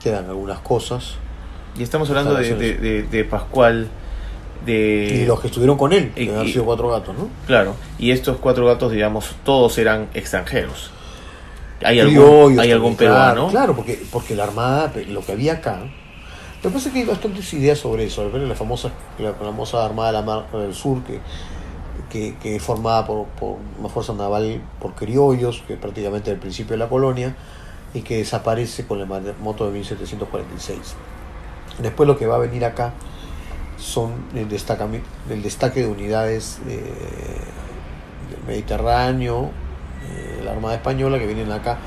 quedan 0.02 0.26
algunas 0.26 0.60
cosas. 0.60 1.16
Y 1.78 1.84
estamos 1.84 2.10
hablando 2.10 2.34
de, 2.36 2.56
de, 2.56 3.04
de- 3.04 3.24
Pascual, 3.26 3.88
de... 4.66 5.22
Y 5.24 5.26
los 5.26 5.40
que 5.40 5.48
estuvieron 5.48 5.78
con 5.78 5.94
él, 5.94 6.12
que 6.16 6.36
han 6.36 6.48
sido 6.48 6.66
cuatro 6.66 6.90
gatos, 6.90 7.16
¿no? 7.18 7.30
Claro, 7.46 7.76
y 8.00 8.12
estos 8.12 8.38
cuatro 8.38 8.66
gatos, 8.66 8.92
digamos, 8.92 9.36
todos 9.46 9.78
eran 9.78 10.08
extranjeros. 10.14 10.92
¿Hay 11.84 12.00
algún, 12.00 12.60
hay 12.60 12.72
peruano? 12.96 13.48
Claro, 13.50 13.76
porque, 13.76 14.02
porque 14.12 14.36
la 14.36 14.46
Armada, 14.46 14.92
lo 15.10 15.22
que 15.22 15.32
había 15.34 15.54
acá, 15.54 15.82
lo 16.64 16.70
que 16.70 16.74
pasa 16.74 16.90
es 16.90 16.94
que 16.94 17.00
hay 17.02 17.06
bastantes 17.06 17.54
ideas 17.54 17.78
sobre 17.78 18.06
eso. 18.06 18.28
La 18.36 18.56
famosa, 18.56 18.90
la 19.20 19.34
famosa 19.34 19.86
Armada 19.86 20.08
de 20.08 20.14
la 20.14 20.22
Mar 20.24 20.52
del 20.52 20.74
Sur, 20.74 21.04
que, 21.04 21.20
que, 22.10 22.36
que 22.42 22.56
es 22.56 22.64
formada 22.64 23.06
por, 23.06 23.26
por 23.28 23.58
una 23.80 23.90
fuerza 23.90 24.14
naval 24.14 24.62
por 24.80 24.94
criollos, 24.96 25.64
que 25.68 25.76
prácticamente 25.76 26.32
al 26.32 26.38
principio 26.38 26.72
de 26.74 26.78
la 26.78 26.90
colonia, 26.90 27.36
y 27.94 28.02
que 28.02 28.18
desaparece 28.18 28.86
con 28.86 29.00
el 29.00 29.08
maremoto 29.08 29.66
de 29.66 29.72
1746. 29.74 30.80
Después 31.80 32.08
lo 32.08 32.18
que 32.18 32.26
va 32.28 32.36
a 32.36 32.40
venir 32.40 32.66
acá 32.66 32.94
son 33.80 34.14
el, 34.34 34.42
el 35.30 35.44
destaque 35.44 35.82
de 35.82 35.88
unidades 35.88 36.60
eh, 36.68 36.82
del 38.32 38.44
Mediterráneo, 38.48 39.52
eh, 40.10 40.42
la 40.44 40.52
Armada 40.52 40.76
Española, 40.76 41.20
que 41.20 41.28
vienen 41.28 41.52
acá 41.52 41.78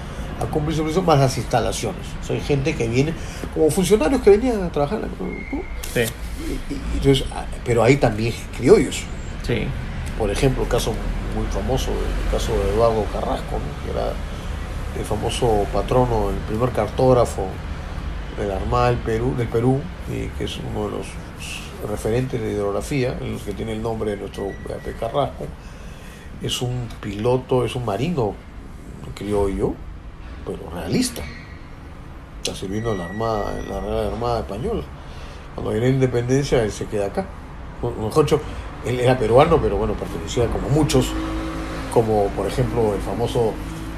a 0.41 0.47
cumplir 0.47 0.77
su 0.77 0.85
misión, 0.85 1.05
más 1.05 1.19
las 1.19 1.37
instalaciones. 1.37 2.01
Hay 2.31 2.41
gente 2.41 2.75
que 2.75 2.89
viene 2.89 3.13
como 3.53 3.71
funcionarios 3.71 4.23
que 4.23 4.31
venían 4.31 4.63
a 4.63 4.71
trabajar. 4.73 5.01
¿no? 5.01 5.09
Sí, 5.93 6.01
Y- 6.71 6.73
y- 6.75 6.81
entonces, 6.95 7.25
ah, 7.33 7.45
pero 7.65 7.83
hay 7.83 7.97
también 7.97 8.33
criollos. 8.57 9.03
sí. 9.47 9.67
Por 10.21 10.31
ejemplo, 10.31 10.65
el 10.65 10.69
caso 10.69 10.93
muy 11.35 11.47
famoso, 11.47 11.93
el 11.93 12.31
caso 12.31 12.53
de 12.53 12.75
Eduardo 12.75 13.07
Carrasco, 13.11 13.57
que 13.83 13.91
era 13.91 14.13
el 14.99 15.05
famoso 15.07 15.65
patrono, 15.73 16.29
el 16.29 16.37
primer 16.47 16.73
cartógrafo 16.73 17.47
de 18.39 18.47
la 18.47 18.57
Armada 18.57 18.89
del 18.89 18.99
Perú, 18.99 19.35
del 19.35 19.49
Perú 19.49 19.81
y 20.13 20.27
que 20.37 20.45
es 20.45 20.59
uno 20.59 20.91
de 20.91 20.99
los 20.99 21.07
referentes 21.89 22.39
de 22.39 22.53
hidrografía, 22.53 23.17
en 23.19 23.33
los 23.33 23.43
que 23.43 23.55
tiene 23.55 23.73
el 23.73 23.83
nombre 23.83 24.11
de 24.11 24.19
nuestro 24.19 24.49
P. 24.85 24.93
Carrasco. 25.01 25.47
Es 26.43 26.61
un 26.61 26.87
piloto, 27.01 27.65
es 27.65 27.75
un 27.75 27.87
marino 27.87 28.35
criollo, 29.15 29.73
pero 30.45 30.69
realista. 30.71 31.23
Está 32.43 32.55
sirviendo 32.55 32.93
en 32.93 32.99
la 32.99 33.07
Armada, 33.07 33.59
en 33.59 33.71
la 33.71 33.81
Real 33.81 34.13
Armada 34.13 34.41
Española. 34.41 34.83
Cuando 35.55 35.71
viene 35.71 35.89
la 35.89 35.95
independencia, 35.95 36.71
se 36.71 36.85
queda 36.85 37.07
acá. 37.07 37.25
Mejor 37.83 38.27
él 38.87 39.01
era 39.01 39.19
peruano, 39.19 39.61
pero 39.61 39.77
bueno, 39.77 39.95
pertenecía 39.95 40.47
como 40.47 40.69
muchos, 40.69 41.13
como 41.93 42.29
por 42.29 42.47
ejemplo 42.47 42.95
el 42.95 43.01
famoso 43.01 43.53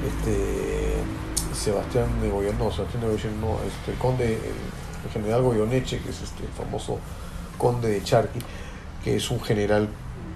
este, 0.06 0.94
Sebastián 1.54 2.20
de 2.20 2.28
Goyón, 2.30 2.58
no, 2.58 2.70
Sebastián 2.70 3.02
de 3.02 3.14
este, 3.14 3.92
el 3.92 3.98
conde, 3.98 4.34
el, 4.34 5.10
general 5.12 5.42
Goyoneche, 5.42 5.98
que 5.98 6.10
es 6.10 6.22
este 6.22 6.44
el 6.44 6.48
famoso 6.50 6.98
conde 7.58 7.88
de 7.90 8.02
Charqui, 8.02 8.38
que 9.04 9.16
es 9.16 9.30
un 9.30 9.40
general, 9.40 9.88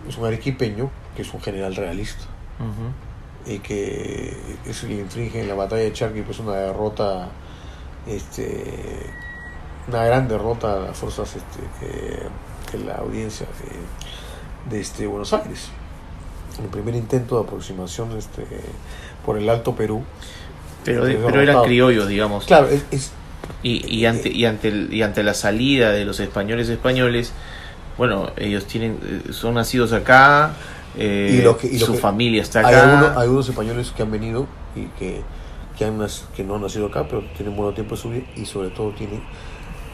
es 0.09 0.19
un 0.19 0.27
arequipeño, 0.27 0.91
que 1.15 1.23
es 1.23 1.33
un 1.33 1.41
general 1.41 1.75
realista 1.77 2.25
Ujú. 2.59 3.51
y 3.53 3.59
que 3.61 4.37
es 4.67 4.83
le 4.85 4.97
infringe 4.97 5.41
en 5.41 5.49
la 5.49 5.55
batalla 5.55 5.83
de 5.83 5.93
Charqui 5.93 6.23
pues 6.23 6.39
una 6.41 6.53
derrota 6.55 7.29
este 8.07 9.07
una 9.89 10.05
gran 10.05 10.27
derrota 10.29 10.75
a 10.75 10.79
las 10.81 10.97
fuerzas 10.97 11.37
este, 11.37 11.61
que- 11.81 12.77
de 12.77 12.85
la 12.85 12.97
audiencia 12.97 13.47
de, 13.47 13.71
de, 14.71 14.81
este 14.81 15.07
Buenos 15.07 15.33
Aires 15.33 15.69
el 16.63 16.69
primer 16.69 16.95
intento 16.95 17.37
de 17.41 17.47
aproximación 17.47 18.17
este 18.17 18.47
por 19.25 19.37
el 19.39 19.49
Alto 19.49 19.75
Perú 19.75 20.03
Pero, 20.85 21.03
pero 21.05 21.41
eran 21.41 21.63
criollos, 21.65 22.09
digamos. 22.09 22.45
claro 22.47 22.69
es, 22.69 22.85
es- 22.91 23.13
Y, 23.63 23.85
y, 23.95 24.07
ante, 24.07 24.29
y, 24.31 24.45
ante 24.45 24.69
el- 24.69 24.93
y 24.93 25.03
ante 25.03 25.23
la 25.23 25.35
salida 25.35 25.91
de 25.91 26.05
los 26.05 26.19
españoles 26.21 26.69
españoles, 26.69 27.33
bueno, 27.99 28.31
ellos 28.37 28.67
tienen 28.67 28.99
eh, 29.29 29.33
son 29.33 29.55
nacidos 29.55 29.93
acá, 29.93 30.53
eh, 30.97 31.39
Y 31.41 31.43
lo 31.45 31.57
que- 31.57 31.67
y 31.69 31.79
lo 31.79 31.87
su 31.87 31.93
que- 31.93 31.99
familia 31.99 32.43
está 32.43 32.61
hay, 32.61 32.75
acá. 32.75 32.83
algunos, 32.93 33.17
hay 33.17 33.23
algunos 33.25 33.49
españoles 33.49 33.93
que 33.97 34.03
han 34.03 34.11
venido 34.11 34.47
y 34.75 34.87
que, 34.99 35.23
que, 35.79 35.85
han, 35.85 35.99
que 36.35 36.45
no 36.45 36.57
han 36.57 36.63
nacido 36.63 36.87
acá 36.87 37.05
pero 37.09 37.23
tienen 37.37 37.55
buen 37.57 37.75
tiempo 37.75 37.97
de 37.97 38.01
su 38.01 38.11
vida 38.11 38.25
y 38.37 38.47
sobre 38.47 38.71
todo 38.71 38.91
tienen 38.93 39.23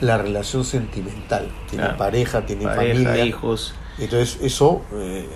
la 0.00 0.18
relación 0.18 0.64
sentimental 0.64 1.48
tienen 1.68 1.86
Claro. 1.88 1.98
pareja 1.98 2.44
tienen 2.46 2.64
pareja, 2.64 3.02
familia 3.10 3.24
hijos. 3.24 3.74
Entonces, 3.98 4.38
eso, 4.42 4.82
eh, 4.94 5.26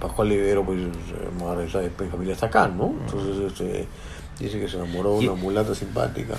Pascual 0.00 0.28
Libero, 0.28 0.64
pues, 0.64 0.78
eh, 0.80 1.64
esa 1.66 1.80
mi 1.80 2.10
familia 2.10 2.34
está 2.34 2.46
acá, 2.46 2.68
¿no? 2.68 2.94
Entonces, 3.06 3.52
este, 3.52 3.86
dice 4.38 4.60
que 4.60 4.68
se 4.68 4.76
enamoró 4.76 5.18
de 5.18 5.28
una 5.28 5.40
mulata 5.40 5.74
simpática. 5.74 6.34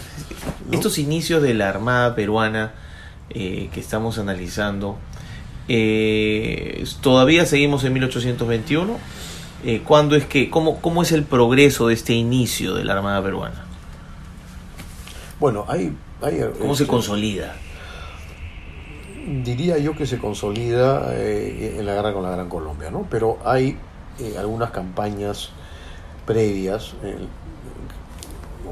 ¿no? 0.68 0.74
Estos 0.74 0.98
inicios 0.98 1.42
de 1.42 1.54
la 1.54 1.70
Armada 1.70 2.16
peruana 2.16 2.74
eh, 3.30 3.70
que 3.74 3.80
estamos 3.80 4.18
analizando, 4.18 4.98
eh, 5.68 6.84
todavía 7.02 7.46
seguimos 7.46 7.84
en 7.84 7.94
1821. 7.94 8.98
Eh, 9.66 9.82
¿Cuándo 9.86 10.16
es 10.16 10.26
que, 10.26 10.50
cómo, 10.50 10.82
cómo 10.82 11.04
es 11.04 11.14
el 11.14 11.24
progreso 11.24 11.88
de 11.88 11.94
este 11.94 12.14
inicio 12.14 12.74
de 12.74 12.84
la 12.84 12.94
Armada 12.94 13.24
peruana? 13.24 13.66
Bueno, 15.40 15.66
hay... 15.68 15.96
hay 16.22 16.42
¿Cómo 16.60 16.76
se 16.76 16.84
este, 16.84 16.92
consolida? 16.92 17.56
Diría 19.26 19.78
yo 19.78 19.96
que 19.96 20.06
se 20.06 20.18
consolida 20.18 21.14
eh, 21.16 21.78
en 21.80 21.86
la 21.86 21.94
guerra 21.94 22.14
con 22.14 22.24
la 22.24 22.32
Gran 22.32 22.50
Colombia, 22.50 22.92
¿no? 22.92 23.06
Pero 23.10 23.38
hay 23.46 23.78
eh, 24.20 24.36
algunas 24.38 24.72
campañas 24.72 25.50
previas 26.26 26.94
eh, 27.04 27.18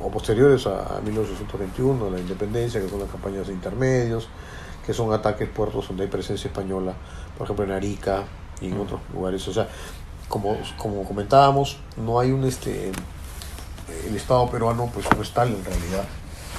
o 0.04 0.10
posteriores 0.10 0.66
a, 0.68 0.98
a 0.98 1.02
1821, 1.02 2.08
a 2.08 2.10
la 2.10 2.20
independencia, 2.20 2.82
que 2.82 2.90
son 2.90 3.00
las 3.00 3.10
campañas 3.10 3.48
de 3.48 3.54
intermedios, 3.54 4.28
que 4.86 4.94
son 4.94 5.14
ataques 5.14 5.48
puertos 5.48 5.88
donde 5.88 6.04
hay 6.04 6.10
presencia 6.10 6.48
española, 6.48 6.94
por 7.38 7.46
ejemplo 7.46 7.66
en 7.66 7.72
Arica 7.72 8.24
y 8.60 8.68
en 8.68 8.78
Mm. 8.78 8.82
otros 8.82 9.00
lugares. 9.14 9.48
O 9.48 9.54
sea, 9.54 9.68
como, 10.28 10.58
como 10.78 11.04
comentábamos, 11.04 11.78
no 11.98 12.20
hay 12.20 12.32
un 12.32 12.44
este 12.46 12.92
el 14.08 14.16
Estado 14.16 14.50
peruano 14.50 14.90
pues 14.94 15.06
no 15.16 15.22
es 15.22 15.32
tal 15.32 15.50
en 15.50 15.64
realidad, 15.66 16.04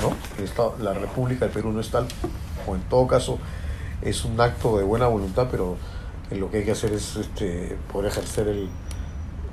¿no? 0.03 0.13
El 0.39 0.45
Estado- 0.45 0.77
la 0.81 0.93
República 0.93 1.47
del 1.47 1.53
Perú 1.55 1.73
no 1.73 1.81
es 1.81 1.91
tal, 1.91 2.07
o 2.67 2.75
en 2.75 2.83
todo 2.83 3.07
caso 3.07 3.39
es 4.03 4.25
un 4.25 4.41
acto 4.41 4.79
de 4.79 4.85
buena 4.85 5.07
voluntad, 5.07 5.49
pero 5.51 5.77
lo 6.31 6.51
que 6.51 6.59
hay 6.59 6.65
que 6.65 6.73
hacer 6.73 6.93
es 6.93 7.17
este 7.17 7.77
poder 7.93 8.11
ejercer 8.11 8.49
el 8.49 8.69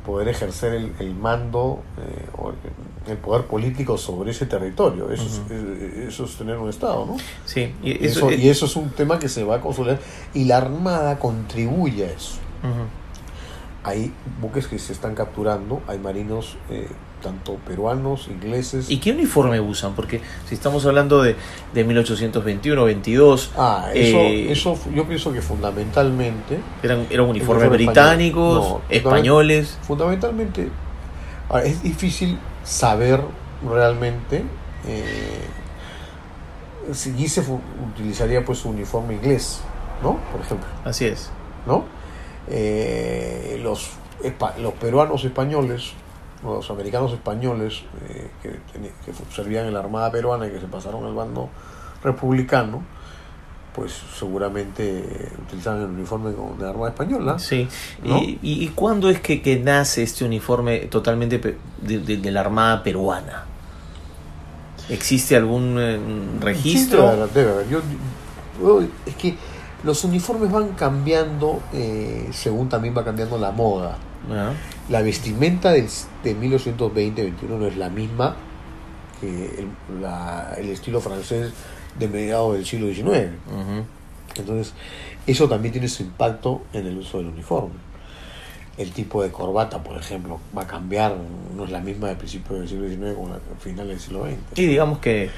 poder 0.05 0.29
ejercer 0.29 0.73
el, 0.73 0.93
el 0.99 1.13
mando 1.13 1.83
eh, 1.97 2.25
o 2.38 2.51
el, 3.07 3.17
poder 3.17 3.45
político 3.45 3.97
sobre 3.97 4.31
ese 4.31 4.45
territorio. 4.45 5.12
Eso, 5.12 5.23
es, 5.23 5.41
eh, 5.51 6.05
eso 6.07 6.25
es 6.25 6.35
tener 6.35 6.57
un 6.57 6.69
Estado, 6.69 7.05
¿no? 7.05 7.17
Sí, 7.45 7.73
y 7.83 8.05
eso, 8.05 8.31
y 8.31 8.49
eso 8.49 8.65
es 8.65 8.75
un 8.75 8.89
tema 8.89 9.19
que 9.19 9.29
se 9.29 9.43
va 9.43 9.57
a 9.57 9.62
consolidar 9.62 9.99
y 10.33 10.45
la 10.45 10.57
Armada 10.57 11.19
contribuye 11.19 12.05
a 12.05 12.12
eso. 12.12 12.35
Hay 13.83 14.12
buques 14.41 14.67
que 14.67 14.79
se 14.79 14.93
están 14.93 15.15
capturando, 15.15 15.81
hay 15.88 15.99
marinos 15.99 16.57
eh, 16.69 16.88
tanto 17.21 17.55
peruanos, 17.55 18.27
ingleses. 18.29 18.89
¿Y 18.89 18.97
qué 18.99 19.12
uniforme 19.12 19.60
usan? 19.60 19.93
Porque 19.93 20.21
si 20.47 20.55
estamos 20.55 20.86
hablando 20.86 21.21
de, 21.21 21.36
de 21.73 21.84
1821, 21.84 22.84
22, 22.86 23.51
Ah, 23.58 23.89
eso, 23.93 24.17
Eh, 24.17 24.51
eso 24.51 24.77
yo 24.95 25.05
pienso 25.05 25.32
que 25.34 25.41
fundamentalmente, 25.41 26.60
eran, 26.84 27.05
eran 27.10 27.25
uniformes 27.27 27.63
uniforme 27.67 27.69
británicos, 27.69 28.58
español. 28.58 28.82
No, 28.89 28.95
españoles. 28.95 29.77
fundamentalmente, 29.86 30.69
ahora, 31.49 31.63
es 31.65 31.84
difícil 31.84 32.38
saber 32.63 33.21
realmente 33.67 34.43
eh, 34.88 35.41
si 36.93 37.12
fu- 37.41 37.60
utilizaría 37.93 38.43
pues 38.45 38.60
su 38.60 38.69
uniforme 38.69 39.15
inglés, 39.15 39.62
¿no? 40.01 40.17
Por 40.32 40.41
ejemplo, 40.41 40.67
Así 40.86 41.05
es. 41.05 41.29
¿no? 41.67 41.84
Eh, 42.47 43.60
los, 43.62 43.91
los 44.60 44.73
peruanos 44.73 45.23
españoles, 45.23 45.91
los 46.43 46.69
americanos 46.71 47.12
españoles 47.13 47.84
eh, 48.10 48.30
que, 48.41 48.49
que 48.49 49.13
servían 49.36 49.65
en 49.65 49.73
la 49.73 49.80
Armada 49.80 50.12
peruana 50.12 50.47
y 50.47 50.52
que 50.52 50.60
se 50.60 50.67
pasaron 50.67 51.06
al 51.06 51.13
bando 51.13 51.49
republicano, 52.04 52.82
pues 53.75 53.93
seguramente 54.17 55.30
utilizaban 55.47 55.82
el 55.82 55.88
uniforme 55.88 56.32
de 56.32 56.63
la 56.63 56.69
Armada 56.69 56.89
española. 56.91 57.39
Sí. 57.39 57.67
¿No? 58.04 58.17
¿Y, 58.19 58.39
y, 58.41 58.63
y 58.63 58.67
cuándo 58.69 59.10
es 59.10 59.19
que, 59.21 59.41
que 59.41 59.58
nace 59.60 60.04
este 60.04 60.23
uniforme 60.25 60.80
totalmente 60.88 61.38
de, 61.82 61.99
de- 61.99 62.17
de 62.17 62.32
la 62.32 62.39
Armada 62.41 62.84
peruana? 62.84 63.45
¿Existe 64.89 65.36
algún 65.36 65.75
eh, 65.80 65.99
Sí, 65.99 66.43
registro? 66.45 67.02
debe 67.04 67.12
haber, 67.13 67.30
debe 67.30 67.52
haber. 67.52 67.69
Yo- 67.69 67.82
yo- 68.62 68.82
es 69.06 69.15
que 69.15 69.36
los 69.84 70.04
uniformes 70.04 70.52
van 70.52 70.69
cambiando 70.69 71.62
eh, 71.73 72.28
según 72.32 72.69
también 72.69 72.95
va 72.97 73.04
cambiando 73.06 73.38
la 73.38 73.52
moda. 73.52 73.97
Ah, 74.31 74.53
La 74.89 75.01
vestimenta 75.01 75.71
del, 75.71 75.87
de 76.23 76.35
1820-21 76.35 77.31
no 77.59 77.65
es 77.67 77.77
la 77.77 77.89
misma 77.89 78.35
que 79.21 79.27
el, 79.27 80.01
la- 80.01 80.53
el 80.57 80.69
estilo 80.69 81.01
francés 81.01 81.51
de 81.97 82.07
mediados 82.07 82.53
del 82.55 82.65
siglo 82.65 82.87
XIX. 82.93 83.31
Entonces, 84.35 84.73
eso 85.27 85.49
también 85.49 85.71
tiene 85.73 85.87
su 85.89 86.03
impacto 86.03 86.61
en 86.73 86.87
el 86.87 86.97
uso 86.97 87.17
del 87.17 87.27
uniforme. 87.27 87.73
El 88.77 88.91
tipo 88.91 89.21
de 89.21 89.29
corbata, 89.31 89.83
por 89.83 89.97
ejemplo, 89.97 90.39
va 90.57 90.61
a 90.61 90.67
cambiar, 90.67 91.13
no 91.57 91.65
es 91.65 91.71
la 91.71 91.81
misma 91.81 92.07
del 92.07 92.15
principio 92.17 92.55
del 92.57 92.67
siglo 92.69 92.87
XIX 92.87 93.13
como 93.15 93.29
la 93.29 93.39
final 93.59 93.87
del 93.89 93.99
siglo 93.99 94.23
XX. 94.25 94.57
Y 94.59 94.65
digamos 94.67 94.99
que, 94.99 95.25
eh, 95.25 95.31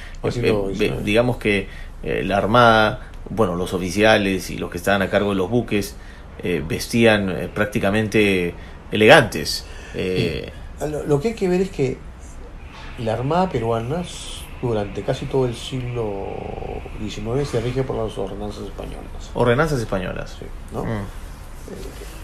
eh, 0.70 1.02
digamos 1.04 1.38
que 1.38 1.68
eh, 2.04 2.22
la 2.24 2.38
armada, 2.38 3.10
bueno, 3.30 3.56
los 3.56 3.74
oficiales 3.74 4.52
y 4.52 4.58
los 4.58 4.70
que 4.70 4.78
estaban 4.78 5.02
a 5.02 5.10
cargo 5.10 5.30
de 5.30 5.36
los 5.36 5.50
buques 5.50 5.96
eh, 6.44 6.64
vestían 6.68 7.50
prácticamente 7.56 8.54
elegantes. 8.92 9.66
Eh, 9.96 10.52
Lo, 10.82 11.04
lo 11.06 11.20
que 11.22 11.30
hay 11.30 11.34
que 11.36 11.48
ver 11.48 11.62
es 11.62 11.70
que 11.70 11.98
la 13.00 13.14
Armada 13.14 13.50
peruana 13.50 14.04
durante 14.62 15.02
casi 15.04 15.26
todo 15.26 15.46
el 15.48 15.56
siglo 15.56 16.28
XIX 17.00 17.48
se 17.50 17.62
rige 17.62 17.84
por 17.84 17.96
las 17.96 18.18
ordenanzas 18.18 18.64
españolas. 18.64 19.32
ordenanzas 19.34 19.80
españolas. 19.80 20.36
Sí, 20.40 20.46
¿no? 20.74 20.86
Mm. 20.86 21.02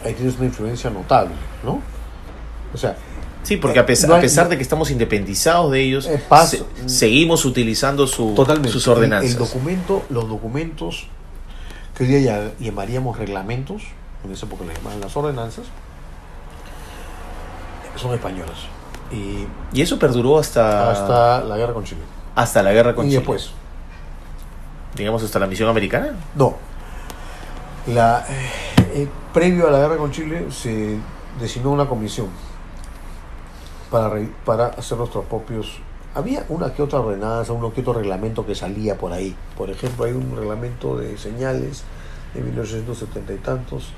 Ahí 0.05 0.13
tienes 0.13 0.35
una 0.37 0.45
influencia 0.45 0.89
notable, 0.89 1.33
¿no? 1.63 1.81
O 2.73 2.77
sea, 2.77 2.95
Sí, 3.43 3.55
porque 3.55 3.79
a 3.79 3.85
pesar, 3.85 4.09
No 4.09 4.15
hay- 4.15 4.19
a 4.19 4.21
pesar 4.23 4.49
de 4.49 4.57
que 4.57 4.63
estamos 4.63 4.91
independizados 4.91 5.71
de 5.71 5.81
ellos, 5.81 6.05
Eh, 6.05 6.21
pas- 6.29 6.47
se- 6.47 6.63
seguimos 6.89 7.45
utilizando 7.45 8.05
su, 8.05 8.35
sus 8.69 8.87
El- 8.87 8.93
ordenanzas. 8.93 9.31
El, 9.31 9.37
documento, 9.37 10.03
los 10.09 10.27
documentos 10.27 11.07
que 11.95 12.03
hoy 12.03 12.09
día 12.09 12.51
llamaríamos 12.59 13.17
reglamentos, 13.17 13.83
en 14.25 14.31
esa 14.33 14.47
época 14.47 14.65
les 14.65 14.75
llamaban 14.77 14.99
las 14.99 15.15
ordenanzas, 15.15 15.65
son 17.97 18.13
españolas. 18.13 18.57
Y 19.11 19.47
Y 19.73 19.81
eso 19.81 19.97
perduró 19.99 20.37
hasta, 20.39 20.91
hasta, 20.91 21.35
hasta 21.37 21.47
la 21.47 21.57
guerra 21.57 21.73
con 21.73 21.83
Chile. 21.83 22.01
la 22.35 22.71
guerra 22.73 22.95
con 22.95 23.05
y 23.05 23.09
Chile. 23.09 23.19
después, 23.19 23.51
Digamos, 24.95 25.23
hasta 25.23 25.37
la 25.39 25.47
misión 25.47 25.69
americana. 25.69 26.09
No. 26.35 26.55
La, 27.87 28.25
eh, 28.29 28.49
eh, 29.03 29.07
previo 29.33 29.67
a 29.67 29.71
la 29.71 29.79
guerra 29.79 29.97
con 29.97 30.11
Chile 30.11 30.47
se 30.51 30.97
designó 31.39 31.71
una 31.71 31.87
comisión 31.87 32.27
para, 33.91 34.09
re- 34.09 34.29
para 34.45 34.67
hacer 34.67 34.97
nuestros 34.97 35.25
propios... 35.25 35.79
Había 36.15 36.43
una 36.49 36.73
que 36.73 36.81
otra 36.81 36.99
ordenanza, 36.99 37.53
uno 37.53 37.71
que 37.71 37.81
otro 37.81 37.93
reglamento 37.93 38.43
que 38.45 38.55
salía 38.55 38.97
por 38.97 39.13
ahí. 39.13 39.35
Por 39.55 39.69
ejemplo, 39.69 40.05
hay 40.05 40.13
un 40.13 40.35
reglamento 40.35 40.97
de 40.97 41.15
señales 41.17 41.83
de 42.33 42.41
1870 42.41 43.33
y 43.33 43.37
tantos. 43.37 43.89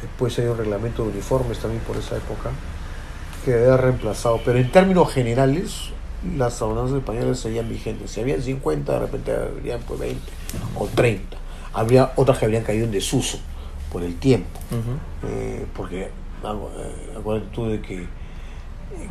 Después 0.00 0.38
hay 0.38 0.46
un 0.46 0.56
reglamento 0.56 1.02
de 1.04 1.10
uniformes 1.10 1.58
también 1.58 1.82
por 1.82 1.96
esa 1.98 2.16
época 2.16 2.50
que 3.44 3.54
había 3.54 3.76
reemplazado. 3.76 4.40
Pero 4.44 4.58
en 4.58 4.70
términos 4.70 5.12
generales, 5.12 5.90
las 6.36 6.60
ordenanzas 6.62 6.98
españolas 6.98 7.38
seguían 7.38 7.68
vigentes. 7.68 8.10
Si 8.10 8.20
habían 8.20 8.42
50, 8.42 8.92
de 8.92 8.98
repente 8.98 9.32
habrían 9.34 9.80
pues 9.86 10.00
20 10.00 10.20
o 10.76 10.86
30. 10.86 11.36
Habría 11.74 12.12
otras 12.16 12.38
que 12.38 12.44
habrían 12.46 12.64
caído 12.64 12.84
en 12.84 12.90
desuso 12.92 13.38
por 13.92 14.02
el 14.02 14.16
tiempo. 14.18 14.58
Eh, 15.28 15.66
porque 15.76 16.10
algo, 16.42 16.70
eh, 16.78 17.16
acuérdate 17.18 17.50
tú 17.54 17.66
de 17.66 17.80
que 17.80 18.02
eh, 18.02 18.06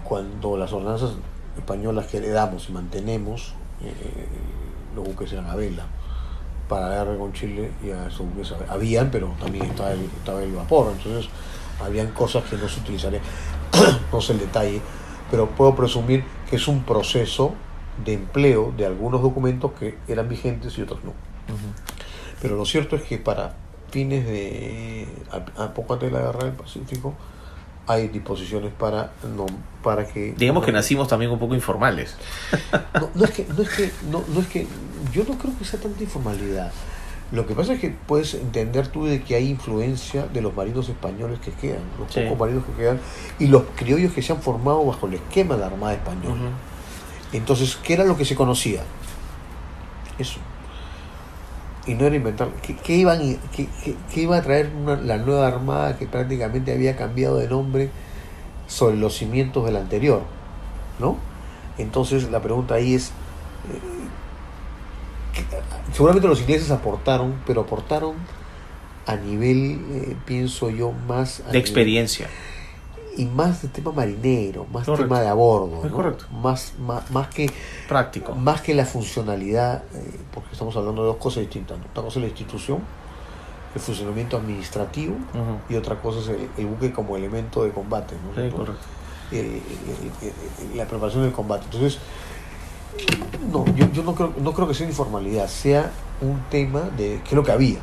cuando 0.04 0.58
las 0.58 0.72
ordenanzas 0.74 1.12
españolas 1.58 2.08
que 2.08 2.18
heredamos 2.18 2.68
y 2.70 2.72
mantenemos, 2.74 3.54
eh, 3.84 3.94
los 4.96 5.06
buques 5.06 5.32
eran 5.34 5.48
a 5.50 5.56
vela. 5.56 5.86
Para 6.68 6.90
la 6.90 6.96
guerra 7.06 7.18
con 7.18 7.32
Chile 7.32 7.72
ya 7.86 8.08
esos 8.08 8.22
buques 8.28 8.52
hab- 8.52 8.70
habían, 8.70 9.10
pero 9.10 9.34
también 9.40 9.66
estaba 9.66 9.92
el, 9.92 10.02
estaba 10.18 10.44
el 10.44 10.52
vapor. 10.52 10.92
Entonces 10.98 11.30
habían 11.82 12.08
cosas 12.12 12.44
que 12.44 12.58
no 12.58 12.68
se 12.68 12.80
utilizarían. 12.82 13.22
no 14.12 14.22
sé 14.22 14.34
el 14.34 14.40
detalle, 14.40 14.82
pero 15.30 15.48
puedo 15.50 15.76
presumir 15.76 16.24
que 16.50 16.56
es 16.56 16.68
un 16.68 16.84
proceso 16.84 17.54
de 18.04 18.14
empleo 18.14 18.74
de 18.78 18.86
algunos 18.86 19.22
documentos 19.22 19.72
que 19.74 19.98
eran 20.08 20.30
vigentes 20.30 20.78
y 20.78 20.82
otros 20.82 21.04
no. 21.04 21.14
Pero 22.42 22.56
lo 22.56 22.66
cierto 22.66 22.96
es 22.96 23.04
que 23.04 23.18
para 23.18 23.56
fines 23.90 24.26
de. 24.26 25.08
a, 25.32 25.64
a 25.64 25.74
poco 25.74 25.94
antes 25.94 26.12
de 26.12 26.18
la 26.18 26.26
guerra 26.26 26.46
del 26.46 26.54
Pacífico, 26.54 27.16
hay 27.88 28.10
disposiciones 28.10 28.74
para 28.74 29.14
no 29.36 29.46
para 29.82 30.06
que. 30.06 30.34
Digamos 30.38 30.66
que 30.66 30.72
nacimos 30.72 31.08
también 31.08 31.32
un 31.32 31.40
poco 31.40 31.56
informales. 31.56 32.16
no, 32.94 33.10
no 33.16 33.26
es 33.26 33.32
que, 33.32 33.46
no 33.46 33.64
es 33.64 33.70
que, 33.70 33.92
no, 34.12 34.24
no 34.28 34.42
es 34.42 34.48
que. 34.48 34.68
Yo 35.14 35.24
no 35.24 35.38
creo 35.38 35.58
que 35.58 35.66
sea 35.66 35.80
tanta 35.80 36.04
informalidad. 36.04 36.72
Lo 37.32 37.46
que 37.46 37.54
pasa 37.56 37.74
es 37.74 37.82
que 37.82 37.90
puedes 37.90 38.34
entender 38.36 38.88
tú 38.88 39.06
de 39.06 39.22
que 39.22 39.36
hay 39.36 39.50
influencia 39.50 40.28
de 40.28 40.42
los 40.42 40.56
marinos 40.56 40.88
españoles 40.88 41.40
que 41.40 41.52
quedan, 41.52 41.82
los 42.00 42.12
Sí. 42.14 42.22
pocos 42.22 42.40
marinos 42.40 42.64
que 42.66 42.72
quedan, 42.74 43.00
y 43.38 43.48
los 43.48 43.64
criollos 43.76 44.14
que 44.14 44.22
se 44.22 44.32
han 44.32 44.42
formado 44.42 44.86
bajo 44.86 45.08
el 45.08 45.16
esquema 45.16 45.56
de 45.56 45.62
la 45.62 45.68
Armada 45.68 45.94
Española. 45.94 46.52
Entonces, 47.34 47.78
¿qué 47.84 47.94
era 47.96 48.06
lo 48.06 48.16
que 48.16 48.24
se 48.24 48.36
conocía? 48.36 48.82
Eso. 50.18 50.40
Y 51.86 51.96
no 51.96 52.06
era 52.06 52.16
inventar. 52.16 52.50
¿Qué, 52.62 52.76
qué 52.78 52.96
iban, 52.96 53.20
qué, 53.56 53.68
qué- 53.84 53.96
qué 54.14 54.22
iba 54.22 54.38
a 54.38 54.42
traer 54.42 54.72
una- 54.74 54.96
la 54.96 55.18
nueva 55.18 55.48
armada 55.48 55.98
que 55.98 56.06
prácticamente 56.08 56.72
había 56.74 56.96
cambiado 56.96 57.38
de 57.38 57.48
nombre 57.50 57.90
sobre 58.68 58.96
los 58.96 59.18
cimientos 59.18 59.66
del 59.66 59.76
anterior? 59.76 60.22
¿No? 61.00 61.18
Entonces, 61.78 62.30
la 62.32 62.42
pregunta 62.42 62.76
ahí 62.76 62.94
es. 62.96 63.12
Seguramente 65.94 66.28
los 66.28 66.40
ingleses 66.42 66.72
aportaron, 66.72 67.36
pero 67.46 67.62
aportaron 67.62 68.16
a 69.06 69.16
nivel, 69.16 69.80
eh, 69.92 70.16
pienso 70.26 70.70
yo, 70.70 70.92
más. 70.92 71.40
De 71.40 71.44
nivel- 71.46 71.56
experiencia. 71.58 72.28
y 73.16 73.26
más 73.26 73.64
de 73.64 73.68
tema 73.70 73.92
marinero, 73.92 74.66
más 74.72 74.86
Correcto. 74.86 75.06
tema 75.08 75.22
de 75.22 75.28
a 75.28 75.34
bordo, 75.34 75.78
Es 75.84 75.90
¿no? 75.90 75.96
correcto. 75.96 76.26
Más, 76.32 76.74
más, 76.80 77.10
más 77.10 77.28
que 77.30 77.50
Práctico. 77.88 78.36
más 78.36 78.62
que 78.62 78.76
la 78.76 78.86
funcionalidad, 78.86 79.84
eh, 79.96 80.12
porque 80.32 80.50
estamos 80.52 80.76
hablando 80.78 81.02
de 81.02 81.08
dos 81.08 81.18
cosas 81.18 81.42
distintas. 81.42 81.80
¿no? 81.80 81.86
Una 81.96 82.04
cosa 82.04 82.20
es 82.20 82.24
la 82.24 82.28
institución, 82.28 82.78
el 83.74 83.82
funcionamiento 83.82 84.38
administrativo, 84.38 85.16
y 85.68 85.76
otra 85.76 86.00
cosa 86.00 86.20
es 86.20 86.28
el, 86.28 86.48
el 86.58 86.66
buque 86.68 86.92
como 86.92 87.16
elemento 87.18 87.64
de 87.64 87.72
combate. 87.72 88.14
¿no? 88.24 88.40
Sí, 88.40 88.52
correcto. 88.56 88.82
El- 89.32 89.62
la 90.76 90.86
preparación 90.86 91.24
del 91.24 91.32
combate. 91.32 91.66
Entonces, 91.66 91.98
no, 93.52 93.66
yo, 93.76 93.92
yo 93.92 94.04
no, 94.04 94.14
creo, 94.16 94.34
no 94.42 94.54
creo 94.54 94.68
que 94.68 94.74
sea 94.74 94.88
informalidad, 94.88 95.48
sea 95.48 95.92
un 96.22 96.40
tema 96.50 96.82
de 96.82 97.22
qué 97.24 97.30
es 97.30 97.34
lo 97.34 97.44
que 97.44 97.52
había. 97.52 97.80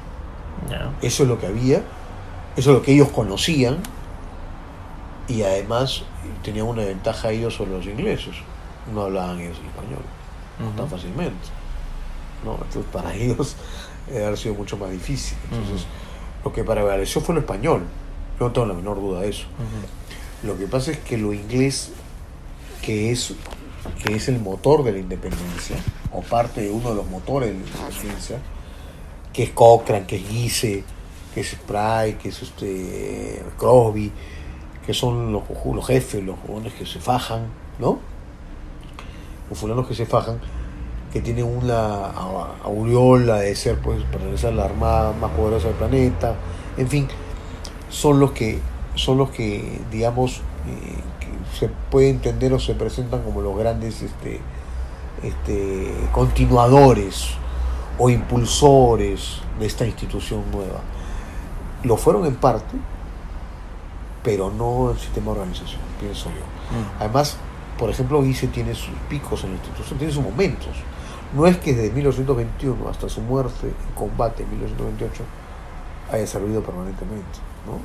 Eso 1.03 1.23
es 1.25 1.29
lo 1.29 1.39
que 1.39 1.47
había, 1.47 1.79
eso 2.57 2.71
es 2.71 2.77
lo 2.77 2.83
que 2.83 2.93
ellos 2.93 3.09
conocían 3.11 3.79
y 5.29 5.43
además 5.43 6.03
tenían 6.43 6.67
una 6.67 6.85
ventaja 6.85 7.31
ellos 7.31 7.55
sobre 7.55 7.73
los 7.73 7.87
ingleses. 7.87 8.35
No 8.93 9.03
hablaban 9.03 9.41
ellos 9.41 9.59
el 9.61 9.67
español 9.67 10.03
tan 10.77 10.85
Ujú. 10.85 10.97
fácilmente. 10.97 11.49
¿no? 12.45 12.53
Entonces 12.55 12.85
para 12.93 13.15
ellos 13.15 13.57
debe 14.09 14.27
haber 14.27 14.39
sido 14.39 14.55
mucho 14.55 14.77
más 14.77 14.91
difícil. 14.91 15.37
Entonces, 15.51 15.87
lo 16.45 16.53
que 16.53 16.63
prevaleció 16.63 17.21
fue 17.21 17.35
lo 17.35 17.41
español. 17.41 17.83
Yo 18.39 18.47
no 18.47 18.53
tengo 18.53 18.67
la 18.67 18.75
menor 18.75 18.97
duda 19.01 19.21
de 19.21 19.31
eso. 19.31 19.47
Lo 20.43 20.59
que 20.59 20.67
pasa 20.67 20.91
es 20.91 20.99
que 20.99 21.17
lo 21.17 21.33
inglés, 21.33 21.93
que 22.83 23.11
es, 23.13 23.35
que 24.03 24.15
es 24.15 24.29
el 24.29 24.41
motor 24.41 24.85
de 24.85 24.93
la 24.93 24.99
independencia, 24.99 25.77
o 26.13 26.21
parte 26.23 26.63
de 26.63 26.71
uno 26.71 26.91
de 26.91 26.97
los 26.97 27.07
motores 27.07 27.49
de 27.51 27.55
la 27.55 27.61
independencia, 27.61 28.39
que 29.33 29.45
es 29.45 29.51
Cochrane, 29.51 30.07
que 30.07 30.17
es 30.17 30.29
Guise, 30.29 30.85
que 31.35 31.41
es 31.41 31.53
Spry, 31.53 32.15
que 32.15 32.29
es 32.29 32.43
este 32.43 33.43
Crosby, 33.59 34.13
que 34.87 34.95
son 34.95 35.33
los, 35.33 35.43
los 35.65 35.87
jefes, 35.87 36.23
los 36.23 36.37
jóvenes 36.47 36.73
que 36.75 36.87
se 36.87 37.01
fajan, 37.01 37.47
¿no? 37.79 37.99
Los 39.51 39.59
fulanos 39.59 39.87
que 39.87 39.95
se 39.95 40.07
fajan, 40.07 40.39
que 41.13 41.21
tienen 41.21 41.45
una 41.45 42.07
aureola 42.65 43.41
de 43.41 43.55
ser, 43.57 43.79
pues, 43.79 44.03
pertenecer 44.05 44.53
a 44.53 44.57
la 44.57 44.65
armada 44.65 45.13
más 45.13 45.31
poderosa 45.33 45.69
del 45.69 45.77
planeta, 45.77 46.35
en 46.77 46.89
fin, 46.89 47.09
son 47.89 48.21
los 48.21 48.33
que, 48.33 48.59
son 48.95 49.19
los 49.19 49.31
que 49.31 49.81
digamos, 49.91 50.39
eh, 50.67 50.97
se 51.59 51.69
puede 51.91 52.11
entender 52.11 52.53
o 52.53 52.59
se 52.59 52.75
presentan 52.75 53.23
como 53.23 53.41
los 53.41 53.57
grandes 53.57 54.03
este, 54.03 54.41
este, 55.23 55.93
continuadores 56.13 57.31
o 57.99 58.11
impulsores 58.11 59.41
de 59.59 59.67
esta 59.67 59.87
institución 59.87 60.43
nueva. 60.53 60.81
Lo 61.83 61.97
fueron 61.97 62.27
en 62.27 62.35
parte, 62.37 62.77
pero 64.23 64.51
no 64.51 64.91
el 64.91 64.99
sistema 64.99 65.27
de 65.27 65.41
organización, 65.41 65.81
pienso 66.01 66.31
yo. 66.31 66.77
Mm. 66.77 67.01
Además, 67.01 67.37
por 67.79 67.91
ejemplo, 67.91 68.23
Guise 68.23 68.49
tiene 68.49 68.75
sus 68.75 68.95
picos 69.09 69.45
en 69.45 69.51
la 69.51 69.57
institución, 69.57 69.99
tiene 69.99 70.13
sus 70.13 70.23
momentos. 70.23 70.71
No 71.35 71.47
es 71.47 71.57
que 71.59 71.75
desde 71.75 71.91
1921 71.91 72.89
hasta 72.89 73.09
su 73.09 73.21
muerte 73.21 73.67
en 73.67 73.95
combate 73.95 74.45
en 74.45 74.51
1928 74.51 75.25
haya 76.13 76.27
servido 76.27 76.63
permanentemente. 76.63 77.39
¿no? 77.67 77.79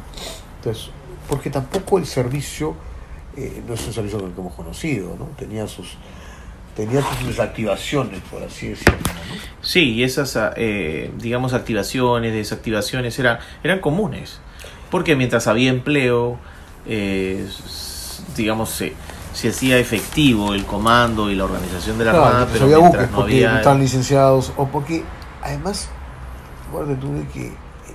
Entonces, 0.58 0.92
porque 1.28 1.50
tampoco 1.50 1.98
el 1.98 2.06
servicio 2.06 2.76
eh, 3.38 3.62
no 3.68 3.74
es 3.74 3.88
un 3.88 3.94
servicio 3.94 4.26
el 4.26 4.34
que 4.34 4.42
hemos 4.42 4.54
conocido, 4.54 5.16
¿no? 5.18 5.26
tenía 5.38 5.68
sus 5.68 5.98
tenía 6.76 7.02
sus 7.02 7.28
desactivaciones, 7.28 8.22
por 8.32 8.42
así 8.42 8.70
decirlo. 8.70 8.96
¿no? 8.96 9.36
Sí, 9.62 9.96
y 9.96 10.04
esas, 10.04 10.38
ah, 10.38 10.54
eh, 10.56 11.12
digamos, 11.18 11.54
activaciones, 11.54 12.34
desactivaciones 12.34 13.20
eran, 13.20 13.40
eran 13.64 13.80
comunes. 13.80 14.40
Porque 14.90 15.16
mientras 15.18 15.48
había 15.48 15.70
empleo, 15.70 16.38
eh, 16.86 17.46
digamos, 18.38 18.70
se, 18.70 18.94
se 19.34 19.50
hacía 19.50 19.78
efectivo 19.78 20.54
el 20.54 20.66
comando 20.66 21.30
y 21.30 21.36
la 21.36 21.46
organización 21.46 21.98
de 21.98 22.06
la 22.06 22.12
Claro, 22.12 22.26
Armada, 22.28 22.48
pero 22.52 22.66
había 22.66 22.78
mientras 22.78 23.04
buques, 23.04 23.12
no 23.12 23.18
porque 23.18 23.34
había... 23.34 23.52
no 23.52 23.58
estaban 23.58 23.80
licenciados, 23.80 24.54
o 24.56 24.68
porque, 24.68 25.04
además, 25.42 25.90
recuerda 26.66 26.98
tú 26.98 27.14
de 27.14 27.28
que 27.28 27.48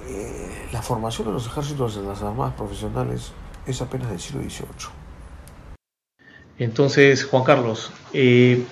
eh, 0.09 0.68
la 0.73 0.83
formación 0.83 1.29
de 1.29 1.33
los 1.33 1.47
ejércitos 1.47 1.97
de 1.97 2.03
las 2.03 2.23
armadas 2.23 2.53
profesionales 2.55 3.33
es 3.66 3.81
apenas 3.81 4.11
del 4.11 4.20
siglo 4.20 4.42
XVIII. 4.42 5.04
Entonces, 6.59 7.25
Juan 7.25 7.45
Carlos, 7.45 7.90
eh, 8.12 8.62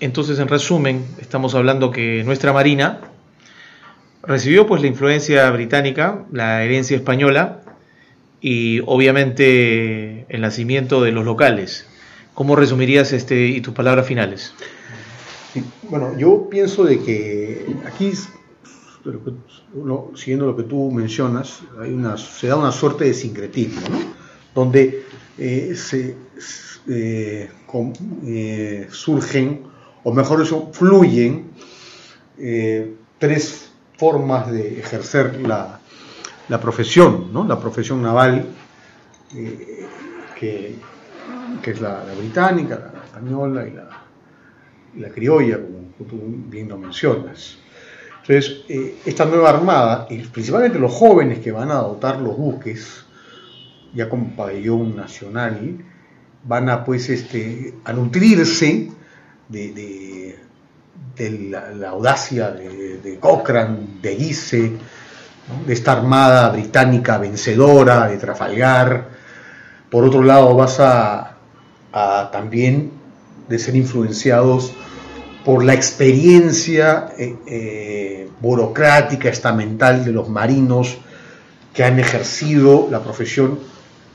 entonces 0.00 0.38
en 0.38 0.48
resumen, 0.48 1.04
estamos 1.20 1.54
hablando 1.54 1.90
que 1.90 2.22
nuestra 2.24 2.52
Marina 2.52 3.00
recibió 4.22 4.66
pues 4.66 4.80
la 4.82 4.88
influencia 4.88 5.50
británica, 5.50 6.24
la 6.32 6.62
herencia 6.64 6.96
española 6.96 7.62
y 8.40 8.80
obviamente 8.86 10.24
el 10.28 10.40
nacimiento 10.40 11.02
de 11.02 11.12
los 11.12 11.24
locales. 11.24 11.86
¿Cómo 12.34 12.56
resumirías 12.56 13.12
este 13.12 13.46
y 13.48 13.60
tus 13.60 13.74
palabras 13.74 14.06
finales? 14.06 14.54
Bueno, 15.90 16.16
yo 16.16 16.48
pienso 16.48 16.84
de 16.84 17.00
que 17.00 17.66
aquí, 17.86 18.12
uno- 19.74 20.10
siguiendo 20.14 20.46
lo 20.46 20.56
que 20.56 20.62
tú 20.62 20.90
mencionas, 20.90 21.60
hay 21.80 21.92
una, 21.92 22.16
se 22.16 22.46
da 22.46 22.56
una 22.56 22.72
suerte 22.72 23.04
de 23.04 23.14
sincretismo, 23.14 23.80
¿no? 23.88 23.98
donde 24.54 25.04
eh, 25.38 25.74
se, 25.76 26.16
eh, 26.88 27.48
eh, 28.26 28.88
surgen, 28.90 29.62
o 30.02 30.12
mejor 30.12 30.42
dicho, 30.42 30.70
fluyen 30.72 31.50
eh, 32.38 32.94
tres 33.18 33.70
formas 33.96 34.50
de 34.50 34.80
ejercer 34.80 35.40
la, 35.42 35.78
la 36.48 36.60
profesión, 36.60 37.32
¿no? 37.32 37.46
la 37.46 37.60
profesión 37.60 38.02
naval, 38.02 38.46
que, 39.30 40.74
que 41.62 41.70
es 41.70 41.80
la, 41.80 42.04
británica, 42.18 42.90
la 42.92 43.04
española 43.04 43.66
y 43.66 43.70
la, 43.70 43.88
la 44.98 45.08
criolla, 45.08 45.58
como 45.60 46.10
tú 46.10 46.20
bien 46.48 46.68
lo 46.68 46.78
mencionas. 46.78 47.58
Entonces, 48.20 48.64
esta 49.06 49.24
nueva 49.24 49.50
armada, 49.50 50.06
y 50.10 50.18
principalmente 50.18 50.78
los 50.78 50.92
jóvenes 50.92 51.38
que 51.38 51.52
van 51.52 51.70
a 51.70 51.74
adoptar 51.74 52.20
los 52.20 52.36
buques, 52.36 53.04
ya 53.94 54.08
con 54.08 54.30
pabellón 54.36 54.96
nacional, 54.96 55.78
van 56.44 56.68
a 56.68 56.84
pues 56.84 57.08
este, 57.08 57.74
a 57.84 57.92
nutrirse 57.92 58.90
de, 59.48 59.72
de- 59.72 60.38
la, 61.50 61.90
audacia 61.90 62.50
de, 62.50 62.98
de 62.98 63.18
Cochrane, 63.18 63.78
de 64.00 64.16
Guise, 64.16 64.72
de 65.66 65.72
esta 65.72 65.92
armada 65.92 66.48
británica 66.50 67.18
vencedora, 67.18 68.08
de 68.08 68.16
Trafalgar. 68.16 69.08
Por 69.90 70.04
otro 70.04 70.22
lado, 70.22 70.54
vas 70.56 70.80
a, 70.80 71.36
a 71.92 72.30
también 72.32 72.92
de 73.48 73.58
ser 73.58 73.76
influenciados 73.76 74.72
por 75.44 75.64
la 75.64 75.74
experiencia 75.74 77.08
eh, 77.18 77.36
eh, 77.46 78.28
burocrática, 78.40 79.28
estamental 79.28 80.04
de 80.04 80.12
los 80.12 80.28
marinos 80.28 80.98
que 81.74 81.84
han 81.84 81.98
ejercido 81.98 82.88
la 82.90 83.00
profesión 83.00 83.58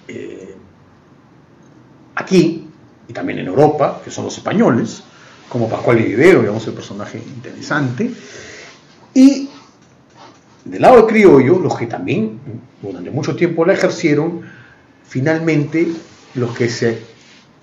eh, 0.07 0.46
aquí 2.27 2.67
y 3.07 3.13
también 3.13 3.39
en 3.39 3.47
Europa, 3.47 4.01
que 4.03 4.11
son 4.11 4.25
los 4.25 4.37
españoles, 4.37 5.01
como 5.47 5.69
Pascual 5.69 5.97
Vivero, 5.97 6.41
digamos, 6.41 6.67
el 6.67 6.73
personaje 6.73 7.17
interesante. 7.17 8.11
Y 9.13 9.49
del 10.65 10.81
lado 10.81 10.97
de 10.97 11.07
criollo, 11.07 11.59
los 11.59 11.77
que 11.77 11.87
también 11.87 12.37
durante 12.81 13.09
mucho 13.11 13.33
tiempo 13.35 13.65
la 13.65 13.73
ejercieron, 13.73 14.41
finalmente 15.07 15.87
los 16.35 16.55
que 16.55 16.69
se 16.69 17.01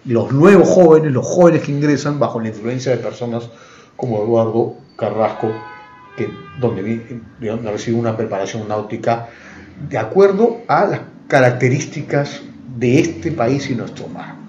los 0.07 0.33
nuevos 0.33 0.69
jóvenes, 0.69 1.13
los 1.13 1.27
jóvenes 1.27 1.63
que 1.63 1.73
ingresan 1.73 2.19
bajo 2.19 2.41
la 2.41 2.49
influencia 2.49 2.93
de 2.93 2.99
personas 2.99 3.49
como 3.97 4.23
Eduardo 4.23 4.77
Carrasco, 4.97 5.51
que 6.17 6.29
donde, 6.59 7.21
donde 7.41 7.71
recibe 7.71 7.99
una 7.99 8.17
preparación 8.17 8.67
náutica 8.67 9.29
de 9.89 9.99
acuerdo 9.99 10.59
a 10.69 10.87
las 10.87 11.01
características 11.29 12.43
de 12.77 13.01
este 13.01 13.31
país 13.31 13.71
y 13.71 13.75
nuestro 13.75 14.09
mar. 14.09 14.44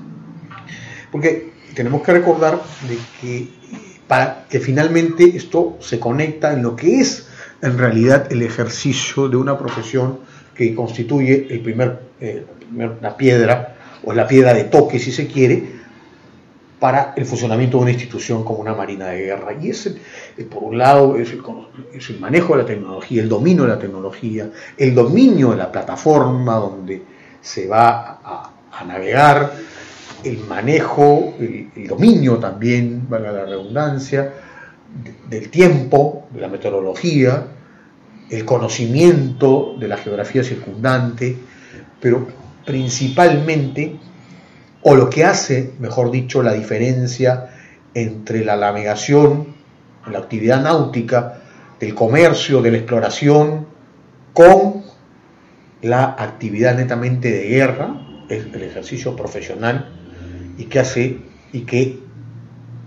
Porque 1.16 1.54
tenemos 1.74 2.02
que 2.02 2.12
recordar 2.12 2.62
que 3.22 3.48
para 4.06 4.48
que 4.50 4.60
finalmente 4.60 5.24
esto 5.38 5.78
se 5.80 5.98
conecta 5.98 6.52
en 6.52 6.62
lo 6.62 6.76
que 6.76 7.00
es 7.00 7.30
en 7.62 7.78
realidad 7.78 8.30
el 8.34 8.42
ejercicio 8.42 9.30
de 9.30 9.38
una 9.38 9.58
profesión 9.58 10.20
que 10.54 10.76
constituye 10.76 11.48
el 11.50 11.62
primer, 11.62 12.02
eh, 12.20 12.46
la 13.02 13.16
piedra 13.16 13.78
o 14.04 14.12
la 14.12 14.28
piedra 14.28 14.54
de 14.54 14.66
toque, 14.66 15.00
si 15.00 15.14
se 15.14 15.26
quiere, 15.28 15.64
para 16.82 17.14
el 17.16 17.26
funcionamiento 17.26 17.78
de 17.78 17.84
una 17.84 17.92
institución 17.92 18.44
como 18.44 18.60
una 18.60 18.74
marina 18.74 19.08
de 19.08 19.22
guerra. 19.22 19.54
Y 19.54 19.70
es, 19.70 19.86
eh, 19.86 20.44
por 20.44 20.64
un 20.64 20.78
lado, 20.78 21.16
es 21.16 21.32
el, 21.32 22.20
manejo 22.20 22.58
de 22.58 22.64
la 22.64 22.68
tecnología, 22.68 23.22
el 23.22 23.30
dominio 23.30 23.64
de 23.64 23.70
la 23.70 23.80
tecnología, 23.80 24.50
el 24.78 24.94
dominio 24.94 25.52
de 25.52 25.56
la 25.56 25.72
plataforma 25.72 26.56
donde 26.56 27.02
se 27.40 27.70
va 27.70 28.20
a 28.70 28.84
navegar, 28.84 29.54
el 30.26 30.40
manejo, 30.40 31.34
el, 31.40 31.88
dominio 31.88 32.38
también, 32.38 33.08
valga 33.08 33.32
la 33.32 33.46
redundancia, 33.46 34.34
de- 35.04 35.40
del 35.40 35.50
tiempo, 35.50 36.28
de 36.32 36.42
la 36.42 36.48
meteorología, 36.48 37.48
el 38.30 38.44
conocimiento 38.46 39.76
de 39.80 39.88
la 39.88 39.98
geografía 39.98 40.44
circundante, 40.44 41.38
pero 42.02 42.28
principalmente, 42.66 43.98
o 44.82 44.96
lo 44.96 45.10
que 45.10 45.24
hace, 45.24 45.74
mejor 45.80 46.12
dicho, 46.12 46.42
la 46.42 46.54
diferencia 46.54 47.52
entre 47.94 48.44
la 48.44 48.58
navegación, 48.58 49.56
la 50.12 50.20
actividad 50.20 50.62
náutica, 50.62 51.42
del 51.80 51.94
comercio, 51.94 52.62
de 52.62 52.72
la 52.72 52.78
exploración, 52.78 53.68
con 54.34 54.84
la 55.82 56.16
actividad 56.18 56.76
netamente 56.76 57.30
de 57.32 57.48
guerra, 57.48 58.02
el 58.30 58.62
ejercicio 58.62 59.16
profesional, 59.16 59.95
y 60.58 60.66
que 60.66 60.80
hace, 60.80 61.18
y 61.54 61.62
que, 61.62 62.00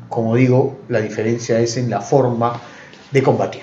como 0.08 0.34
digo, 0.36 0.78
la 0.88 1.00
diferencia 1.00 1.60
es 1.60 1.76
en 1.76 1.90
la 1.90 2.00
forma 2.00 2.60
de 3.12 3.22
combatir, 3.22 3.62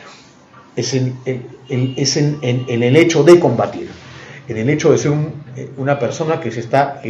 es 0.75 0.93
en, 0.93 1.15
en- 1.25 1.93
es 1.97 2.17
en- 2.17 2.37
el 2.41 2.95
hecho 2.95 3.23
de 3.23 3.39
combatir, 3.39 3.89
en 4.47 4.57
el 4.57 4.69
hecho 4.69 4.91
de 4.91 4.97
ser 4.97 5.11
un- 5.11 5.33
eh, 5.55 5.69
una 5.77 5.97
persona 5.97 6.39
que 6.39 6.51
se 6.51 6.59
está, 6.59 7.01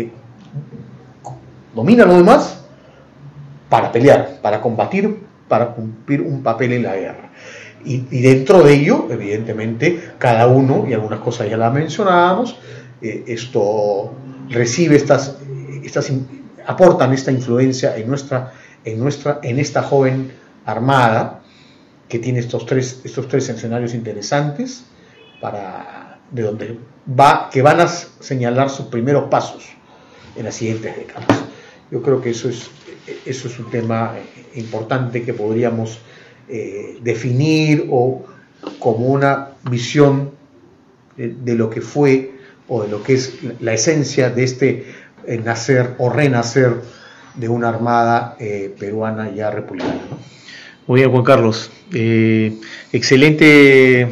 domina 1.74 2.06
lo 2.06 2.16
demás 2.16 2.62
para 3.70 3.92
pelear, 3.92 4.40
para 4.42 4.62
combatir, 4.62 5.20
para 5.50 5.74
cumplir 5.74 6.22
un 6.22 6.42
papel 6.44 6.74
en 6.74 6.84
la 6.84 6.96
guerra. 6.96 7.30
Y, 7.84 7.98
dentro 8.22 8.64
de 8.64 8.74
ello, 8.74 9.08
evidentemente, 9.12 10.00
cada 10.18 10.48
uno, 10.48 10.86
y 10.90 10.94
algunas 10.94 11.20
cosas 11.20 11.50
ya 11.50 11.58
las 11.58 11.72
mencionábamos, 11.72 12.58
eh, 13.02 13.26
esto 13.28 14.12
recibe 14.50 14.96
estas, 14.96 15.38
estas, 15.84 16.12
aportan 16.66 17.14
esta 17.14 17.32
influencia 17.32 17.96
en 17.98 18.08
nuestra, 18.08 18.54
en 18.84 19.00
nuestra, 19.00 19.40
en 19.44 19.60
esta 19.60 19.84
joven 19.84 20.32
armada, 20.66 21.42
que 22.08 22.20
tiene 22.20 22.40
estos 22.40 22.66
tres, 22.66 23.02
estos 23.04 23.28
tres 23.28 23.50
escenarios 23.50 23.94
interesantes, 23.94 24.86
para, 25.42 26.20
de 26.32 26.44
donde 26.44 26.80
va, 27.20 27.50
que 27.52 27.62
van 27.62 27.80
a 27.82 27.88
señalar 27.88 28.70
sus 28.70 28.88
primeros 28.88 29.30
pasos 29.30 29.66
en 30.36 30.46
las 30.46 30.56
siguientes 30.56 30.96
décadas. 30.96 31.26
Yo 31.92 32.02
creo 32.02 32.22
que 32.22 32.32
eso 32.32 32.50
es, 32.50 32.70
eso 33.26 33.48
es 33.48 33.60
un 33.60 33.70
tema 33.70 34.16
eh, 34.18 34.60
importante 34.60 35.24
que 35.24 35.34
podríamos 35.34 36.00
eh, 36.48 37.00
definir 37.02 37.88
o 37.92 38.24
como 38.80 39.08
una 39.08 39.50
visión 39.70 40.32
de, 41.18 41.30
de 41.30 41.56
lo 41.56 41.70
que 41.70 41.82
fue 41.82 42.36
o 42.68 42.84
de 42.84 42.90
lo 42.90 43.04
que 43.04 43.14
es 43.14 43.38
la 43.60 43.74
esencia 43.74 44.30
de 44.30 44.44
este 44.44 44.86
eh, 45.28 45.38
nacer 45.44 45.96
o 45.98 46.10
renacer 46.10 46.76
de 47.36 47.50
una 47.50 47.70
armada 47.70 48.36
eh, 48.40 48.74
peruana 48.80 49.30
ya 49.30 49.52
republicana. 49.52 50.02
¿no? 50.10 50.18
Muy 50.88 51.00
bien, 51.02 51.12
Juan 51.12 51.24
Carlos. 51.24 51.72
Eh, 51.94 52.58
excelente 52.92 54.08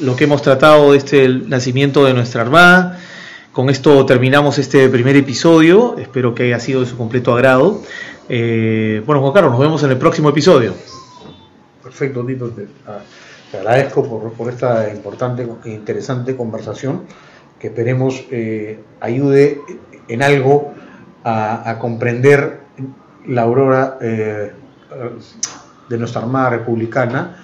lo 0.00 0.14
que 0.16 0.24
hemos 0.24 0.42
tratado 0.42 0.92
de 0.92 0.98
este 0.98 1.24
el 1.24 1.48
nacimiento 1.48 2.04
de 2.04 2.14
nuestra 2.14 2.42
Armada. 2.42 3.00
Con 3.52 3.68
esto 3.70 4.04
terminamos 4.06 4.58
este 4.58 4.88
primer 4.88 5.16
episodio. 5.16 5.96
Espero 5.98 6.34
que 6.34 6.44
haya 6.44 6.60
sido 6.60 6.80
de 6.80 6.86
su 6.86 6.96
completo 6.96 7.34
agrado. 7.34 7.82
Eh, 8.28 9.02
bueno, 9.06 9.20
Juan 9.20 9.32
Carlos, 9.32 9.52
nos 9.52 9.60
vemos 9.60 9.82
en 9.82 9.90
el 9.90 9.98
próximo 9.98 10.28
episodio. 10.30 10.74
Perfecto, 11.82 12.24
Tito. 12.24 12.48
Te, 12.50 12.62
a- 12.86 13.02
te 13.50 13.58
agradezco 13.58 14.08
por, 14.08 14.32
por 14.32 14.50
esta 14.50 14.88
importante 14.94 15.46
e 15.64 15.70
interesante 15.70 16.34
conversación 16.36 17.02
que 17.60 17.66
esperemos 17.68 18.24
eh, 18.30 18.80
ayude 19.00 19.60
en 20.08 20.22
algo 20.22 20.74
a, 21.24 21.76
comprender 21.78 22.60
la 23.26 23.42
aurora 23.42 23.98
eh, 24.00 24.52
de 25.88 25.98
nuestra 25.98 26.22
Armada 26.22 26.50
Republicana, 26.50 27.36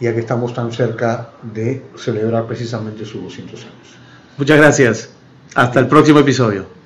ya 0.00 0.12
que 0.12 0.20
estamos 0.20 0.52
tan 0.52 0.72
cerca 0.72 1.30
de 1.42 1.82
celebrar 1.96 2.46
precisamente 2.46 3.04
sus 3.04 3.22
200 3.22 3.60
años. 3.62 3.96
Muchas 4.36 4.58
gracias. 4.58 5.10
Hasta 5.54 5.80
el 5.80 5.86
próximo 5.86 6.18
episodio. 6.20 6.81